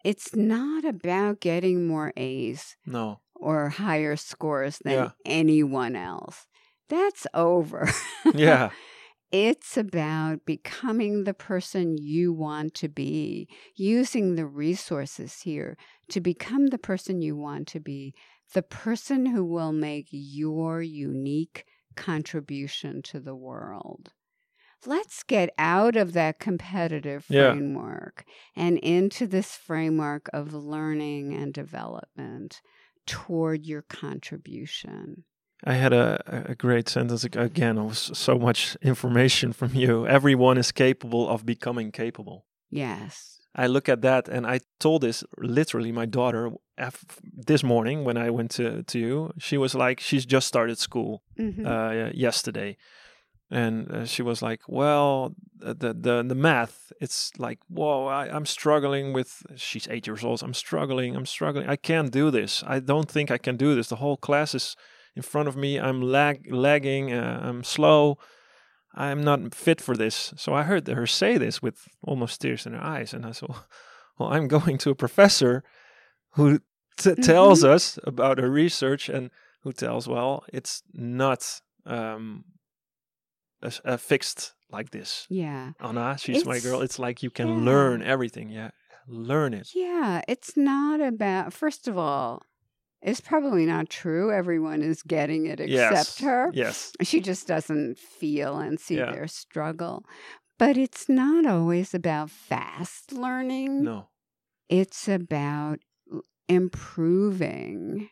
it's 0.05 0.35
not 0.35 0.85
about 0.85 1.41
getting 1.41 1.87
more 1.87 2.13
A's 2.17 2.77
No, 2.87 3.21
or 3.35 3.71
higher 3.71 4.17
scores 4.17 4.79
than 4.85 4.95
Yeah. 4.95 5.11
anyone 5.25 5.97
else. 5.97 6.47
That's 6.89 7.27
over. 7.35 7.89
yeah, 8.35 8.71
It's 9.31 9.77
about 9.77 10.47
becoming 10.47 11.25
the 11.25 11.35
person 11.35 11.99
you 11.99 12.33
want 12.33 12.75
to 12.77 12.89
be, 12.89 13.49
using 13.77 14.37
the 14.37 14.47
resources 14.47 15.43
here 15.43 15.77
to 16.11 16.21
become 16.21 16.69
the 16.69 16.79
person 16.79 17.21
you 17.21 17.37
want 17.37 17.69
to 17.69 17.81
be, 17.81 18.15
the 18.55 18.63
person 18.63 19.27
who 19.27 19.45
will 19.45 19.73
make 19.73 20.09
your 20.11 20.81
unique 20.83 21.67
contribution 21.99 23.03
to 23.03 23.21
the 23.21 23.35
world. 23.35 24.13
let's 24.87 25.25
get 25.25 25.51
out 25.59 25.97
of 25.97 26.13
that 26.13 26.39
competitive 26.39 27.27
Yeah. 27.29 27.51
framework 27.51 28.25
and 28.55 28.79
into 28.79 29.27
this 29.27 29.57
framework 29.57 30.29
of 30.33 30.55
learning 30.55 31.35
and 31.35 31.53
development 31.53 32.63
toward 33.05 33.67
your 33.67 33.83
contribution. 33.83 35.25
I 35.65 35.75
had 35.75 35.93
a, 35.93 36.45
a 36.51 36.55
great 36.55 36.89
sentence 36.89 37.25
again. 37.25 37.77
It 37.79 37.83
was 37.85 38.11
so 38.15 38.39
much 38.39 38.77
information 38.81 39.53
from 39.53 39.75
you. 39.75 40.07
Everyone 40.07 40.57
is 40.57 40.71
capable 40.71 41.29
of 41.29 41.45
becoming 41.45 41.91
capable. 41.91 42.47
Yes. 42.71 43.38
I 43.55 43.67
look 43.67 43.89
at 43.89 44.03
that 44.03 44.29
and 44.29 44.47
I 44.47 44.61
told 44.79 45.01
this 45.03 45.25
literally 45.39 45.93
my 45.93 46.07
daughter 46.07 46.51
this 47.47 47.63
morning 47.65 48.05
when 48.05 48.17
I 48.17 48.31
went 48.31 48.51
to, 48.53 48.83
to 48.85 48.99
you. 48.99 49.33
She 49.39 49.57
was 49.59 49.75
like, 49.75 50.01
she's 50.01 50.25
just 50.27 50.47
started 50.47 50.79
school 50.79 51.23
Mhm. 51.39 51.67
uh, 51.67 52.11
yesterday. 52.15 52.77
And 53.51 53.91
uh, 53.91 54.05
she 54.05 54.23
was 54.23 54.43
like, 54.43 54.61
well, 54.69 55.35
the, 55.57 55.73
the, 55.75 55.95
the, 55.95 56.23
the 56.29 56.35
math, 56.35 56.93
it's 57.01 57.33
like, 57.39 57.59
whoa, 57.69 58.07
I, 58.07 58.29
I'm 58.29 58.45
struggling 58.45 59.15
with, 59.15 59.43
she's 59.57 59.89
eight 59.89 60.07
years 60.07 60.23
old. 60.23 60.43
I'm 60.43 60.53
struggling. 60.55 61.17
I'm 61.17 61.25
struggling. 61.27 61.67
I 61.67 61.77
can't 61.77 62.11
do 62.13 62.31
this. 62.31 62.63
I 62.67 62.79
don't 62.81 63.11
think 63.11 63.31
I 63.31 63.39
can 63.39 63.57
do 63.57 63.75
this. 63.75 63.89
The 63.89 63.97
whole 63.97 64.19
class 64.19 64.55
is 64.55 64.77
in 65.17 65.23
front 65.23 65.49
of 65.49 65.57
me. 65.57 65.81
I'm 65.81 66.03
lag, 66.03 66.53
lagging. 66.53 67.13
Uh, 67.13 67.41
I'm 67.43 67.65
slow. 67.65 68.19
I'm 68.95 69.23
not 69.23 69.55
fit 69.55 69.81
for 69.81 69.97
this. 69.97 70.33
So 70.37 70.55
I 70.55 70.63
heard 70.65 70.89
her 70.89 71.07
say 71.07 71.39
this 71.39 71.63
with 71.63 71.87
almost 72.03 72.41
tears 72.41 72.67
in 72.67 72.73
her 72.73 72.83
eyes. 72.83 73.13
And 73.15 73.25
I 73.27 73.33
said, 73.33 73.49
well, 74.19 74.31
I'm 74.31 74.49
going 74.49 74.79
to 74.79 74.91
a 74.91 74.95
professor 74.95 75.63
who 76.33 76.61
t- 76.97 77.15
tells 77.15 77.63
us 77.65 77.99
about 78.05 78.39
her 78.39 78.51
research 78.51 79.09
and 79.09 79.31
who 79.63 79.73
tells, 79.73 80.09
well, 80.09 80.45
it's 80.53 80.83
not 80.93 81.61
um, 81.87 82.45
a, 83.63 83.73
a 83.85 83.99
fixed 83.99 84.55
like 84.71 84.91
this. 84.91 85.27
Yeah. 85.31 85.73
Anna, 85.81 86.17
she's 86.19 86.45
my 86.45 86.59
girl. 86.61 86.77
It's- 86.77 86.91
It's 86.91 86.99
like 86.99 87.23
you 87.23 87.31
can 87.31 87.49
yeah. 87.49 87.65
learn 87.65 88.03
everything. 88.03 88.51
Yeah, 88.51 88.71
learn 89.07 89.55
it. 89.55 89.69
Yeah. 89.75 90.23
It's 90.29 90.57
not 90.57 91.01
about, 91.01 91.53
first 91.53 91.89
of 91.89 91.97
all, 91.97 92.43
it's 93.03 93.21
probably 93.21 93.65
not 93.67 93.89
true. 93.89 94.33
Everyone 94.33 94.83
is 94.83 95.03
getting 95.03 95.47
it 95.47 95.61
except 95.61 95.71
yes. 95.93 96.21
her. 96.21 96.51
Yes. 96.53 96.93
She 97.03 97.21
just 97.21 97.47
doesn't 97.47 97.99
feel 97.99 98.59
and 98.59 98.79
see 98.81 98.97
Yeah. 98.97 99.13
their 99.13 99.27
struggle. 99.29 100.05
But 100.59 100.77
it's 100.77 101.09
not 101.09 101.47
always 101.47 101.95
about 101.95 102.31
fast 102.31 103.13
learning. 103.13 103.85
No. 103.85 104.09
It's 104.69 105.09
about 105.09 105.79
improving. 106.49 108.09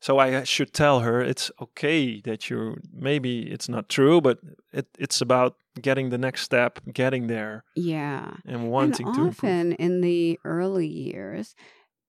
So 0.00 0.18
I 0.18 0.44
should 0.44 0.72
tell 0.72 1.00
her 1.00 1.20
it's 1.20 1.50
okay 1.60 2.22
that 2.22 2.48
you're. 2.48 2.78
maybe 2.90 3.42
it's 3.42 3.68
not 3.68 3.90
true, 3.90 4.20
but 4.22 4.38
it, 4.72 4.86
it's 4.98 5.20
about 5.20 5.56
getting 5.80 6.08
the 6.08 6.16
next 6.18 6.42
step, 6.42 6.78
getting 6.90 7.26
there, 7.26 7.64
Yeah. 7.76 8.32
and 8.46 8.70
wanting 8.70 9.06
and 9.06 9.14
to 9.16 9.20
improve. 9.24 9.44
often 9.44 9.72
in 9.74 10.00
the 10.00 10.38
early 10.44 10.86
years, 10.86 11.54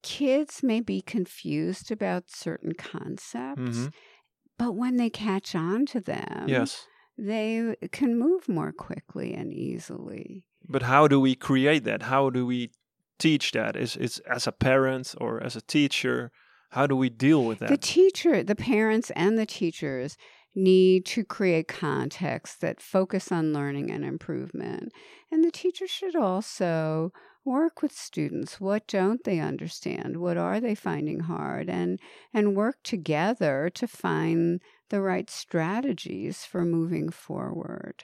kids 0.03 0.63
may 0.63 0.81
be 0.81 1.01
confused 1.01 1.91
about 1.91 2.29
certain 2.29 2.73
concepts, 2.73 3.61
Mhm. 3.77 3.93
but 4.57 4.73
when 4.73 4.97
they 4.97 5.09
catch 5.09 5.55
on 5.55 5.85
to 5.87 5.99
them, 5.99 6.47
Yes. 6.47 6.87
they 7.17 7.75
can 7.91 8.17
move 8.17 8.47
more 8.49 8.71
quickly 8.71 9.33
and 9.33 9.53
easily. 9.53 10.45
But 10.67 10.83
how 10.83 11.07
do 11.07 11.19
we 11.19 11.35
create 11.35 11.83
that? 11.83 12.03
How 12.03 12.29
do 12.29 12.45
we 12.45 12.71
teach 13.19 13.51
that? 13.51 13.75
Is 13.75 13.95
it's 13.95 14.19
as 14.19 14.47
a 14.47 14.51
parent 14.51 15.13
or 15.19 15.41
as 15.43 15.55
a 15.55 15.61
teacher? 15.61 16.31
How 16.71 16.87
do 16.87 16.95
we 16.95 17.09
deal 17.09 17.43
with 17.45 17.59
that? 17.59 17.69
The 17.69 17.77
teacher, 17.77 18.43
the 18.43 18.55
parents, 18.55 19.11
and 19.15 19.37
the 19.37 19.45
teachers 19.45 20.17
need 20.55 21.05
to 21.05 21.23
create 21.23 21.67
contexts 21.67 22.57
that 22.57 22.81
focus 22.81 23.31
on 23.31 23.53
learning 23.53 23.89
and 23.91 24.03
improvement. 24.03 24.91
And 25.31 25.43
the 25.43 25.51
teacher 25.51 25.87
should 25.87 26.15
also 26.15 27.11
work 27.43 27.81
with 27.81 27.91
students. 27.91 28.59
What 28.59 28.87
don't 28.87 29.23
they 29.23 29.39
understand? 29.39 30.17
What 30.17 30.37
are 30.37 30.59
they 30.59 30.75
finding 30.75 31.21
hard? 31.21 31.69
And 31.69 31.99
and 32.33 32.55
work 32.55 32.77
together 32.83 33.69
to 33.75 33.87
find 33.87 34.61
the 34.89 35.01
right 35.01 35.29
strategies 35.29 36.45
for 36.45 36.63
moving 36.63 37.09
forward. 37.09 38.03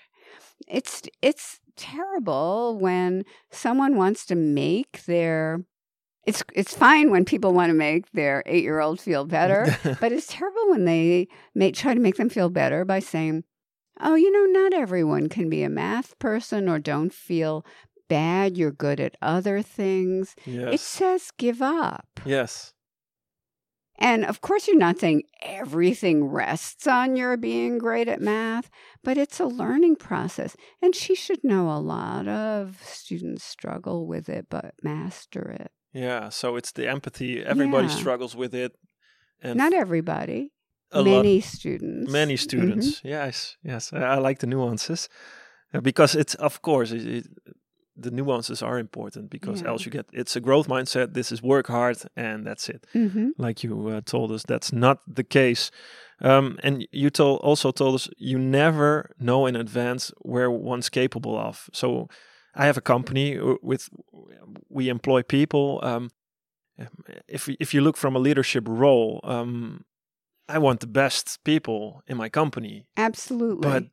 It's 0.67 1.03
it's 1.21 1.59
terrible 1.75 2.77
when 2.79 3.23
someone 3.51 3.95
wants 3.95 4.25
to 4.25 4.35
make 4.35 5.03
their 5.05 5.61
it's 6.25 6.43
it's 6.53 6.75
fine 6.75 7.09
when 7.09 7.23
people 7.23 7.53
want 7.53 7.69
to 7.69 7.73
make 7.73 8.11
their 8.11 8.43
eight 8.45 8.63
year 8.63 8.79
old 8.79 8.99
feel 8.99 9.25
better, 9.25 9.67
but 10.01 10.11
it's 10.11 10.27
terrible 10.27 10.69
when 10.69 10.85
they 10.85 11.27
may 11.55 11.71
try 11.71 11.93
to 11.93 11.99
make 11.99 12.17
them 12.17 12.29
feel 12.29 12.49
better 12.49 12.83
by 12.83 12.99
saying, 12.99 13.45
"Oh, 13.99 14.15
you 14.15 14.31
know, 14.31 14.61
not 14.61 14.73
everyone 14.73 15.29
can 15.29 15.49
be 15.49 15.63
a 15.63 15.69
math 15.69 16.19
person, 16.19 16.67
or 16.67 16.79
don't 16.79 17.13
feel 17.13 17.65
bad. 18.07 18.57
You're 18.57 18.71
good 18.71 18.99
at 18.99 19.15
other 19.21 19.61
things." 19.61 20.35
It 20.45 20.79
says 20.79 21.31
give 21.37 21.61
up, 21.61 22.07
yes. 22.25 22.73
and 23.99 24.23
of 24.25 24.41
course, 24.41 24.67
you're 24.67 24.77
not 24.77 24.99
saying 24.99 25.23
everything 25.41 26.25
rests 26.25 26.85
on 26.87 27.15
your 27.15 27.35
being 27.37 27.77
great 27.79 28.07
at 28.07 28.21
math, 28.21 28.69
but 29.03 29.17
it's 29.17 29.39
a 29.39 29.45
learning 29.45 29.95
process, 29.95 30.55
and 30.81 30.93
she 30.95 31.15
should 31.15 31.43
know 31.43 31.71
a 31.71 31.79
lot 31.79 32.27
of 32.27 32.79
students 32.83 33.43
struggle 33.43 34.05
with 34.07 34.29
it 34.29 34.45
but 34.49 34.75
master 34.83 35.49
it. 35.49 35.71
Yeah. 35.93 36.29
So 36.29 36.57
it's 36.57 36.71
the 36.73 36.87
empathy. 36.87 37.43
Everybody 37.43 37.87
Yeah. 37.87 37.95
struggles 37.95 38.35
with 38.35 38.53
it. 38.53 38.73
And 39.41 39.57
Not 39.57 39.73
everybody. 39.73 40.51
a 40.91 41.01
lot 41.01 41.23
many 41.23 41.41
students. 41.41 42.11
many 42.11 42.35
Mhm. 42.35 42.39
students 42.39 43.01
yes 43.03 43.57
yes 43.61 43.91
i, 43.93 43.97
I 44.15 44.17
like 44.19 44.39
the 44.39 44.47
nuances 44.47 45.09
Uh, 45.73 45.81
because 45.81 46.15
it's 46.15 46.35
of 46.35 46.61
course 46.61 46.91
it, 46.95 47.05
it, 47.05 47.25
the 47.99 48.11
nuances 48.11 48.61
are 48.61 48.79
important 48.79 49.29
because 49.29 49.61
Yeah. 49.61 49.69
else 49.71 49.85
you 49.85 49.91
get 49.91 50.05
it's 50.13 50.35
a 50.35 50.39
growth 50.39 50.67
mindset 50.67 51.13
this 51.13 51.31
is 51.31 51.41
work 51.41 51.67
hard 51.67 51.97
and 52.15 52.45
that's 52.47 52.69
it 52.69 52.85
Mhm. 52.93 53.31
like 53.37 53.63
you 53.67 53.87
uh, 53.89 54.01
told 54.05 54.31
us 54.31 54.43
that's 54.43 54.71
not 54.71 54.97
the 55.15 55.23
case 55.23 55.71
um, 56.21 56.57
and 56.63 56.87
you 56.91 57.09
told 57.09 57.39
also 57.43 57.71
told 57.71 57.95
us 57.95 58.09
you 58.17 58.37
never 58.39 59.09
know 59.19 59.47
in 59.47 59.55
advance 59.55 60.11
where 60.21 60.49
one's 60.51 60.89
capable 60.89 61.35
of 61.37 61.69
so 61.73 62.07
i 62.55 62.65
have 62.65 62.77
a 62.77 62.81
company 62.81 63.37
with 63.63 63.89
we 64.69 64.89
employ 64.89 65.23
people 65.23 65.79
um, 65.83 66.09
if 67.27 67.49
if 67.59 67.73
you 67.73 67.81
look 67.83 67.97
from 67.97 68.15
a 68.15 68.19
leadership 68.19 68.63
role 68.67 69.19
um, 69.23 69.83
i 70.47 70.57
want 70.59 70.79
the 70.79 70.87
best 70.87 71.39
people 71.43 72.01
in 72.07 72.17
my 72.17 72.29
company 72.29 72.85
Absolutely. 72.95 73.69
but 73.69 73.83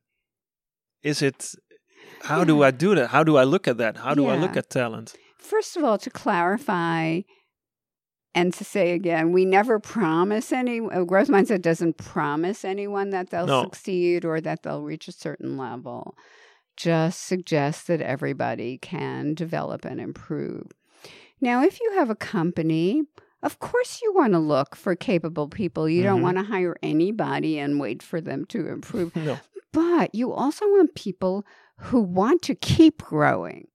is 1.02 1.22
it 1.22 1.54
how 2.22 2.44
do 2.44 2.62
i 2.62 2.70
do 2.70 2.94
that 2.94 3.08
how 3.10 3.22
do 3.24 3.36
i 3.36 3.44
look 3.44 3.66
at 3.68 3.76
that 3.78 3.96
how 3.96 4.14
do 4.14 4.26
i 4.28 4.36
look 4.36 4.56
at 4.56 4.70
talent 4.70 5.14
First 5.38 5.76
of 5.76 5.84
all, 5.84 5.98
to 5.98 6.08
clarify 6.08 7.20
and 8.34 8.52
to 8.54 8.64
say 8.64 8.92
again, 8.92 9.30
we 9.30 9.44
never 9.44 9.78
promise 9.78 10.52
any, 10.52 10.80
growth 10.80 11.28
mindset 11.28 11.60
doesn't 11.62 11.98
promise 11.98 12.64
anyone 12.64 13.10
that 13.10 13.28
they'll 13.28 13.46
No. 13.46 13.62
succeed 13.64 14.24
or 14.24 14.40
that 14.40 14.62
they'll 14.62 14.82
reach 14.82 15.06
a 15.06 15.12
certain 15.12 15.56
level. 15.58 16.16
Just 16.78 17.22
suggests 17.26 17.84
that 17.88 18.00
everybody 18.00 18.78
can 18.78 19.34
develop 19.34 19.84
and 19.84 20.00
improve. 20.00 20.72
Now, 21.40 21.62
if 21.62 21.78
you 21.78 21.92
have 21.94 22.08
a 22.10 22.16
company, 22.16 23.02
of 23.42 23.58
course 23.58 24.00
you 24.02 24.12
want 24.14 24.32
to 24.32 24.38
look 24.40 24.74
for 24.74 24.96
capable 24.96 25.48
people. 25.48 25.88
You 25.88 26.00
Mhm. 26.02 26.06
don't 26.06 26.22
want 26.22 26.38
to 26.38 26.44
hire 26.44 26.76
anybody 26.82 27.58
and 27.58 27.78
wait 27.78 28.02
for 28.02 28.20
them 28.20 28.46
to 28.46 28.66
improve. 28.68 29.12
no 29.16 29.40
But 29.72 30.14
you 30.14 30.32
also 30.32 30.64
want 30.70 30.94
people 30.94 31.44
who 31.78 32.00
want 32.00 32.42
to 32.42 32.54
keep 32.54 33.02
growing. 33.02 33.68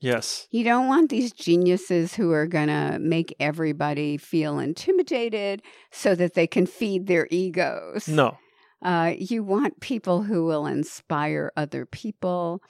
yes 0.00 0.46
You 0.50 0.64
don't 0.64 0.88
want 0.88 1.10
these 1.10 1.32
geniuses 1.32 2.14
who 2.14 2.32
are 2.32 2.46
going 2.46 2.68
to 2.68 2.98
make 2.98 3.34
everybody 3.40 4.16
feel 4.16 4.58
intimidated 4.58 5.62
so 5.90 6.14
that 6.14 6.34
they 6.34 6.46
can 6.46 6.66
feed 6.66 7.06
their 7.06 7.28
egos. 7.30 8.08
no 8.08 8.36
Uh, 8.82 9.14
you 9.16 9.44
want 9.44 9.80
people 9.80 10.22
who 10.24 10.44
will 10.44 10.66
inspire 10.66 11.52
other 11.56 11.86
people. 11.86 12.62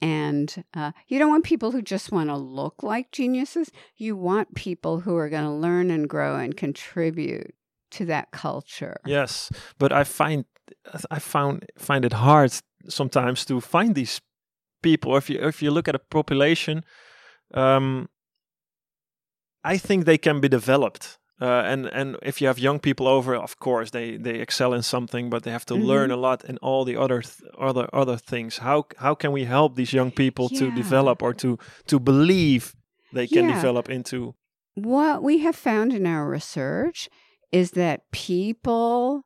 And 0.00 0.64
uh, 0.74 0.92
you 1.08 1.18
don't 1.18 1.30
want 1.30 1.44
people 1.44 1.72
who 1.72 1.82
just 1.82 2.12
want 2.12 2.28
to 2.28 2.36
look 2.36 2.82
like 2.82 3.10
geniuses. 3.10 3.72
You 3.96 4.14
want 4.14 4.54
people 4.54 5.00
who 5.00 5.16
are 5.16 5.28
going 5.28 5.44
to 5.44 5.50
learn 5.50 5.90
and 5.90 6.08
grow 6.08 6.36
and 6.36 6.56
contribute 6.56 7.54
to 7.92 8.04
that 8.04 8.30
culture. 8.30 9.00
Yes, 9.06 9.50
but 9.78 9.90
I 9.90 10.04
find 10.04 10.44
I 11.10 11.18
found 11.18 11.64
find 11.78 12.04
it 12.04 12.12
hard 12.12 12.52
sometimes 12.88 13.44
to 13.46 13.60
find 13.60 13.94
these 13.94 14.20
people. 14.82 15.16
If 15.16 15.28
you 15.30 15.38
if 15.48 15.62
you 15.62 15.70
look 15.70 15.88
at 15.88 15.94
a 15.94 15.98
population, 16.10 16.84
um, 17.54 18.08
I 19.64 19.78
think 19.78 20.04
they 20.04 20.18
can 20.18 20.40
be 20.40 20.48
developed. 20.48 21.18
Uh, 21.40 21.62
and 21.72 21.86
and 21.86 22.16
if 22.22 22.40
you 22.40 22.48
have 22.48 22.58
young 22.58 22.80
people 22.80 23.06
over, 23.06 23.36
of 23.36 23.58
course 23.58 23.90
they 23.90 24.16
they 24.18 24.40
excel 24.40 24.72
in 24.74 24.82
something, 24.82 25.30
but 25.30 25.42
they 25.42 25.52
have 25.52 25.64
to 25.66 25.74
learn 25.76 26.10
a 26.10 26.16
lot 26.16 26.44
in 26.44 26.58
all 26.58 26.84
the 26.84 26.96
other 26.96 27.22
th- 27.22 27.50
other 27.58 27.88
other 27.92 28.16
things. 28.18 28.58
How 28.58 28.84
how 28.96 29.14
can 29.14 29.30
we 29.32 29.44
help 29.44 29.76
these 29.76 29.92
young 29.96 30.10
people 30.10 30.48
to 30.48 30.70
develop 30.74 31.22
or 31.22 31.34
to 31.34 31.56
to 31.86 31.98
believe 32.00 32.74
they 33.12 33.28
can 33.28 33.44
Yeah. 33.44 33.54
develop 33.54 33.88
into? 33.88 34.34
What 34.74 35.22
we 35.22 35.38
have 35.38 35.54
found 35.56 35.92
in 35.92 36.06
our 36.06 36.28
research 36.28 37.08
is 37.52 37.70
that 37.70 38.00
people 38.10 39.22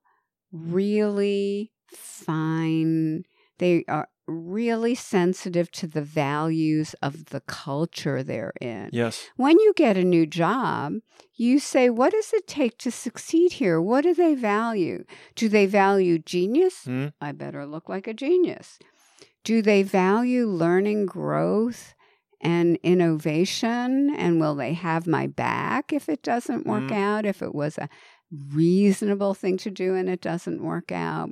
really 0.53 1.73
find 1.91 3.25
they 3.59 3.85
are 3.89 4.09
really 4.27 4.95
sensitive 4.95 5.71
to 5.73 5.87
the 5.87 6.03
values 6.03 6.95
of 7.03 7.27
the 7.27 7.41
culture 7.41 8.23
they're 8.23 8.53
in. 8.61 8.89
Yes. 8.93 9.29
When 9.37 9.59
you 9.59 9.73
get 9.77 9.97
a 9.97 10.05
new 10.05 10.27
job, 10.27 10.95
you 11.35 11.59
say, 11.59 11.91
What 11.91 12.13
does 12.13 12.33
it 12.33 12.47
take 12.47 12.79
to 12.79 12.91
succeed 12.91 13.55
here? 13.55 13.81
What 13.81 14.03
do 14.03 14.15
they 14.15 14.35
value? 14.35 15.05
Do 15.35 15.49
they 15.49 15.67
value 15.67 16.19
genius? 16.19 16.85
Hmm? 16.85 17.09
I 17.21 17.33
better 17.33 17.67
look 17.67 17.89
like 17.89 18.07
a 18.07 18.15
genius. 18.15 18.79
Do 19.45 19.61
they 19.61 19.83
value 19.83 20.47
learning 20.47 21.07
growth 21.07 21.95
and 22.41 22.79
innovation? 22.85 24.15
And 24.15 24.39
will 24.41 24.55
they 24.55 24.73
have 24.75 25.07
my 25.07 25.27
back 25.27 25.93
if 25.93 26.09
it 26.09 26.23
doesn't 26.23 26.67
work 26.67 26.85
Mm. 26.85 26.97
out? 26.97 27.27
If 27.27 27.43
it 27.43 27.55
was 27.55 27.77
a 27.77 27.89
reasonable 28.31 29.35
thing 29.35 29.57
to 29.59 29.71
do 29.71 29.95
and 29.95 30.09
it 30.09 30.21
doesn't 30.21 30.63
work 30.63 30.93
out? 30.93 31.31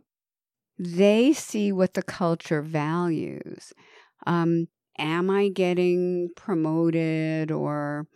They 0.82 1.34
see 1.34 1.72
what 1.72 1.92
the 1.92 2.02
culture 2.02 2.62
values. 2.62 3.74
Um, 4.26 4.68
am 4.98 5.28
I 5.28 5.50
getting 5.50 6.30
promoted 6.36 7.50
or 7.50 8.06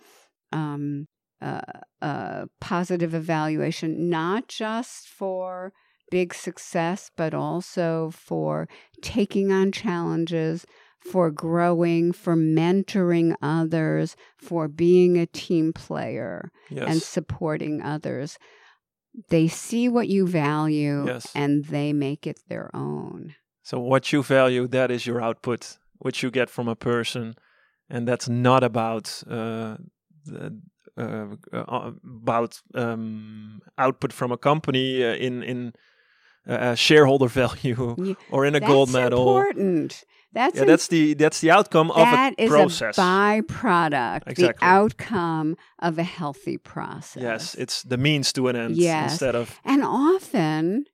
um, 0.50 1.06
uh, 1.42 1.60
uh, 2.00 2.46
positive 2.62 3.12
evaluation, 3.12 4.08
not 4.08 4.48
just 4.48 5.08
for 5.08 5.74
big 6.10 6.32
success, 6.32 7.10
but 7.14 7.34
also 7.34 8.10
for 8.14 8.66
taking 9.02 9.52
on 9.52 9.70
challenges, 9.70 10.64
for 11.00 11.30
growing, 11.30 12.12
for 12.12 12.34
mentoring 12.34 13.34
others, 13.42 14.16
for 14.38 14.68
being 14.68 15.18
a 15.18 15.26
team 15.26 15.74
player 15.74 16.50
Yes. 16.70 16.88
and 16.88 17.02
supporting 17.02 17.82
others. 17.82 18.38
They 19.28 19.48
see 19.48 19.88
what 19.88 20.08
you 20.08 20.26
value 20.26 21.06
Yes. 21.06 21.32
and 21.34 21.64
they 21.64 21.92
make 21.92 22.26
it 22.26 22.40
their 22.48 22.70
own. 22.74 23.34
So 23.62 23.78
what 23.78 24.12
you 24.12 24.22
value, 24.22 24.68
that 24.68 24.90
is 24.90 25.06
your 25.06 25.20
output, 25.22 25.78
which 25.98 26.22
you 26.22 26.30
get 26.30 26.50
from 26.50 26.68
a 26.68 26.74
person, 26.76 27.34
and 27.88 28.06
that's 28.06 28.28
not 28.28 28.62
about 28.62 29.22
uh, 29.30 29.76
the, 30.26 30.60
uh, 30.98 31.26
uh, 31.52 31.92
about 32.26 32.60
um, 32.74 33.60
output 33.78 34.12
from 34.12 34.32
a 34.32 34.36
company 34.36 35.02
uh, 35.04 35.14
in 35.14 35.42
in 35.42 35.72
uh, 36.46 36.74
shareholder 36.74 37.28
value 37.42 37.96
Yeah, 37.98 38.14
or 38.30 38.44
in 38.46 38.54
a 38.54 38.60
gold 38.60 38.90
medal. 38.90 39.36
important. 39.38 40.04
That's 40.34 40.56
Yeah, 40.58 40.64
that's 40.64 40.88
the 40.88 41.14
that's 41.14 41.40
the 41.40 41.50
outcome 41.52 41.90
of 41.92 42.06
a 42.08 42.34
is 42.36 42.50
process. 42.50 42.98
a 42.98 43.00
byproduct, 43.00 44.22
Exactly. 44.26 44.46
the 44.46 44.54
outcome 44.64 45.56
of 45.78 45.98
a 45.98 46.02
healthy 46.02 46.58
process. 46.58 47.22
yes, 47.22 47.54
it's 47.54 47.82
the 47.82 47.96
means 47.96 48.32
to 48.32 48.48
an 48.48 48.56
end 48.56 48.76
Yes. 48.76 49.12
instead 49.12 49.34
of 49.36 49.60
And 49.64 49.82
often, 49.84 50.84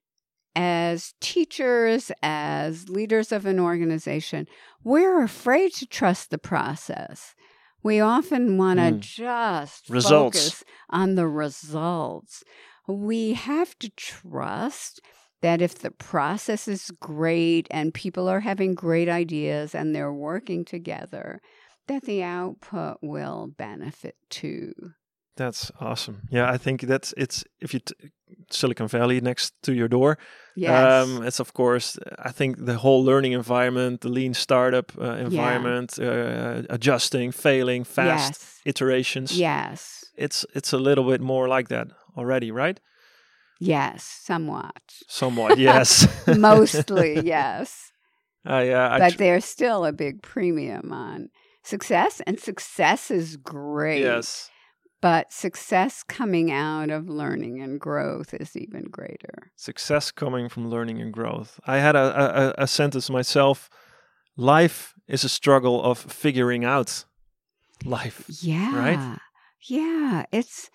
as 0.55 1.15
teachers, 1.21 2.13
as 2.23 2.89
leaders 2.89 3.33
of 3.33 3.47
an 3.47 3.59
organization, 3.59 4.47
we're 4.85 5.23
afraid 5.23 5.73
to 5.75 5.87
trust 5.87 6.31
the 6.31 6.39
process. 6.39 7.35
We 7.83 7.99
often 8.01 8.59
want 8.59 8.79
to 8.79 8.93
Mm. 8.93 9.01
just 9.01 9.89
Results. 9.89 10.39
focus 10.39 10.65
on 10.91 11.15
the 11.15 11.27
results. 11.27 12.45
We 12.87 13.33
have 13.35 13.79
to 13.79 13.89
trust 13.91 15.01
that 15.43 15.63
if 15.63 15.77
the 15.77 15.91
process 15.91 16.69
is 16.69 16.91
great 17.01 17.67
and 17.71 17.95
people 17.95 18.29
are 18.29 18.41
having 18.41 18.75
great 18.75 19.09
ideas 19.09 19.75
and 19.75 19.95
they're 19.95 20.13
working 20.13 20.65
together, 20.65 21.41
that 21.89 22.05
the 22.05 22.23
output 22.23 22.99
will 23.03 23.53
benefit 23.57 24.17
too. 24.29 24.73
That's 25.37 25.73
awesome. 25.81 26.29
Yeah, 26.31 26.51
I 26.51 26.59
think 26.59 26.83
that's 26.83 27.15
it's 27.17 27.45
if 27.61 27.73
you 27.73 27.81
t- 27.81 27.95
Silicon 28.51 28.89
Valley 28.89 29.21
next 29.23 29.55
to 29.63 29.73
your 29.73 29.89
door. 29.89 30.19
Yes. 30.55 31.09
Um, 31.09 31.23
it's 31.23 31.41
of 31.41 31.55
course 31.55 31.99
I 32.19 32.31
think 32.31 32.67
the 32.67 32.75
whole 32.75 33.03
learning 33.03 33.33
environment, 33.33 34.03
the 34.03 34.11
lean 34.11 34.35
startup 34.35 34.93
uh, 35.01 35.13
environment, 35.15 35.99
uh, 35.99 36.63
adjusting, 36.69 37.33
failing, 37.33 37.85
fast 37.85 38.33
yes. 38.33 38.61
iterations. 38.67 39.39
Yes. 39.39 40.05
It's 40.15 40.45
it's 40.55 40.75
a 40.75 40.79
little 40.79 41.05
bit 41.05 41.21
more 41.23 41.49
like 41.49 41.69
that 41.69 41.87
already, 42.19 42.51
right? 42.51 42.79
Yes, 43.61 44.03
somewhat. 44.05 44.75
Somewhat, 45.07 45.59
yes. 45.59 46.07
Mostly, 46.37 47.21
yes. 47.21 47.93
I, 48.45 48.71
uh, 48.71 48.89
I 48.93 48.99
But 48.99 49.11
tr- 49.13 49.19
there's 49.19 49.45
still 49.45 49.85
a 49.85 49.93
big 49.93 50.23
premium 50.23 50.93
on 50.93 51.29
success, 51.63 52.23
and 52.27 52.41
success 52.41 53.11
is 53.11 53.37
great. 53.37 54.01
yes. 54.01 54.49
But 55.03 55.33
success 55.33 56.03
coming 56.03 56.51
out 56.51 56.91
of 56.91 57.09
learning 57.09 57.63
and 57.63 57.81
growth 57.81 58.35
is 58.35 58.55
even 58.55 58.85
greater. 58.91 59.51
Success 59.57 60.11
coming 60.11 60.49
from 60.51 60.69
learning 60.69 61.01
and 61.01 61.11
growth. 61.13 61.59
I 61.67 61.79
had 61.79 61.97
a, 61.97 61.99
a, 61.99 62.49
a- 62.49 62.55
a 62.65 62.67
sentence 62.67 63.09
myself. 63.09 63.71
Life 64.37 64.95
is 65.09 65.25
a 65.25 65.29
struggle 65.29 65.83
of 65.83 65.99
figuring 65.99 66.65
out 66.67 67.05
life. 67.85 68.25
Yeah. 68.43 68.77
Right? 68.79 69.19
Yeah. 69.63 70.25
It's 70.33 70.71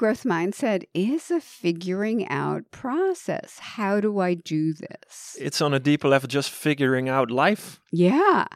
growth 0.00 0.24
mindset 0.24 0.84
is 0.94 1.30
a 1.30 1.42
figuring 1.42 2.26
out 2.30 2.62
process. 2.70 3.58
How 3.58 4.00
do 4.00 4.18
I 4.18 4.32
do 4.32 4.72
this? 4.72 5.36
It's 5.38 5.60
on 5.60 5.74
a 5.74 5.78
deeper 5.78 6.08
level, 6.08 6.26
just 6.26 6.50
figuring 6.50 7.10
out 7.10 7.30
life. 7.30 7.80
yeah. 7.92 8.46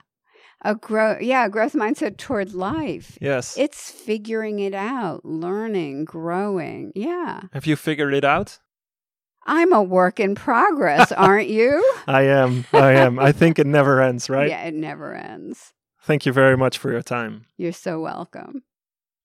A 0.66 0.74
grow 0.74 1.18
yeah, 1.20 1.46
growth 1.50 1.74
mindset 1.74 2.16
toward 2.16 2.54
life. 2.54 3.18
Yes. 3.20 3.58
It's 3.58 3.90
figuring 3.90 4.60
it 4.60 4.72
out, 4.72 5.22
learning, 5.22 6.06
growing. 6.06 6.90
Yeah. 6.94 7.42
Have 7.52 7.66
you 7.66 7.76
figured 7.76 8.14
it 8.14 8.24
out? 8.24 8.58
I'm 9.46 9.74
a 9.74 9.82
work 9.82 10.18
in 10.18 10.34
progress, 10.34 11.12
aren't 11.26 11.50
you? 11.50 11.84
I 12.08 12.22
am. 12.22 12.64
I 12.72 12.92
am. 12.92 13.18
I 13.18 13.32
think 13.32 13.58
it 13.58 13.66
never 13.66 14.00
ends, 14.00 14.30
right? 14.30 14.48
Yeah, 14.48 14.64
it 14.64 14.72
never 14.72 15.14
ends. 15.14 15.74
Thank 16.04 16.24
you 16.24 16.32
very 16.32 16.56
much 16.56 16.78
for 16.78 16.90
your 16.90 17.02
time. 17.02 17.44
You're 17.58 17.72
so 17.72 18.00
welcome. 18.00 18.62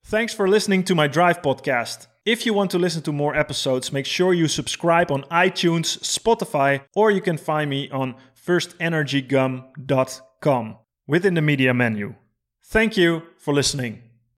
Thanks 0.03 0.33
for 0.33 0.47
listening 0.47 0.83
to 0.85 0.95
my 0.95 1.07
Drive 1.07 1.41
podcast. 1.41 2.07
If 2.25 2.45
you 2.45 2.53
want 2.53 2.71
to 2.71 2.79
listen 2.79 3.01
to 3.03 3.11
more 3.11 3.35
episodes, 3.35 3.93
make 3.93 4.05
sure 4.05 4.33
you 4.33 4.47
subscribe 4.47 5.11
on 5.11 5.23
iTunes, 5.23 5.99
Spotify, 5.99 6.83
or 6.95 7.11
you 7.11 7.19
can 7.21 7.37
find 7.37 7.69
me 7.69 7.89
on 7.91 8.15
firstenergygum.com 8.45 10.77
within 11.07 11.33
the 11.33 11.41
media 11.41 11.73
menu. 11.73 12.15
Thank 12.63 12.95
you 12.97 13.23
for 13.37 13.53
listening. 13.53 14.08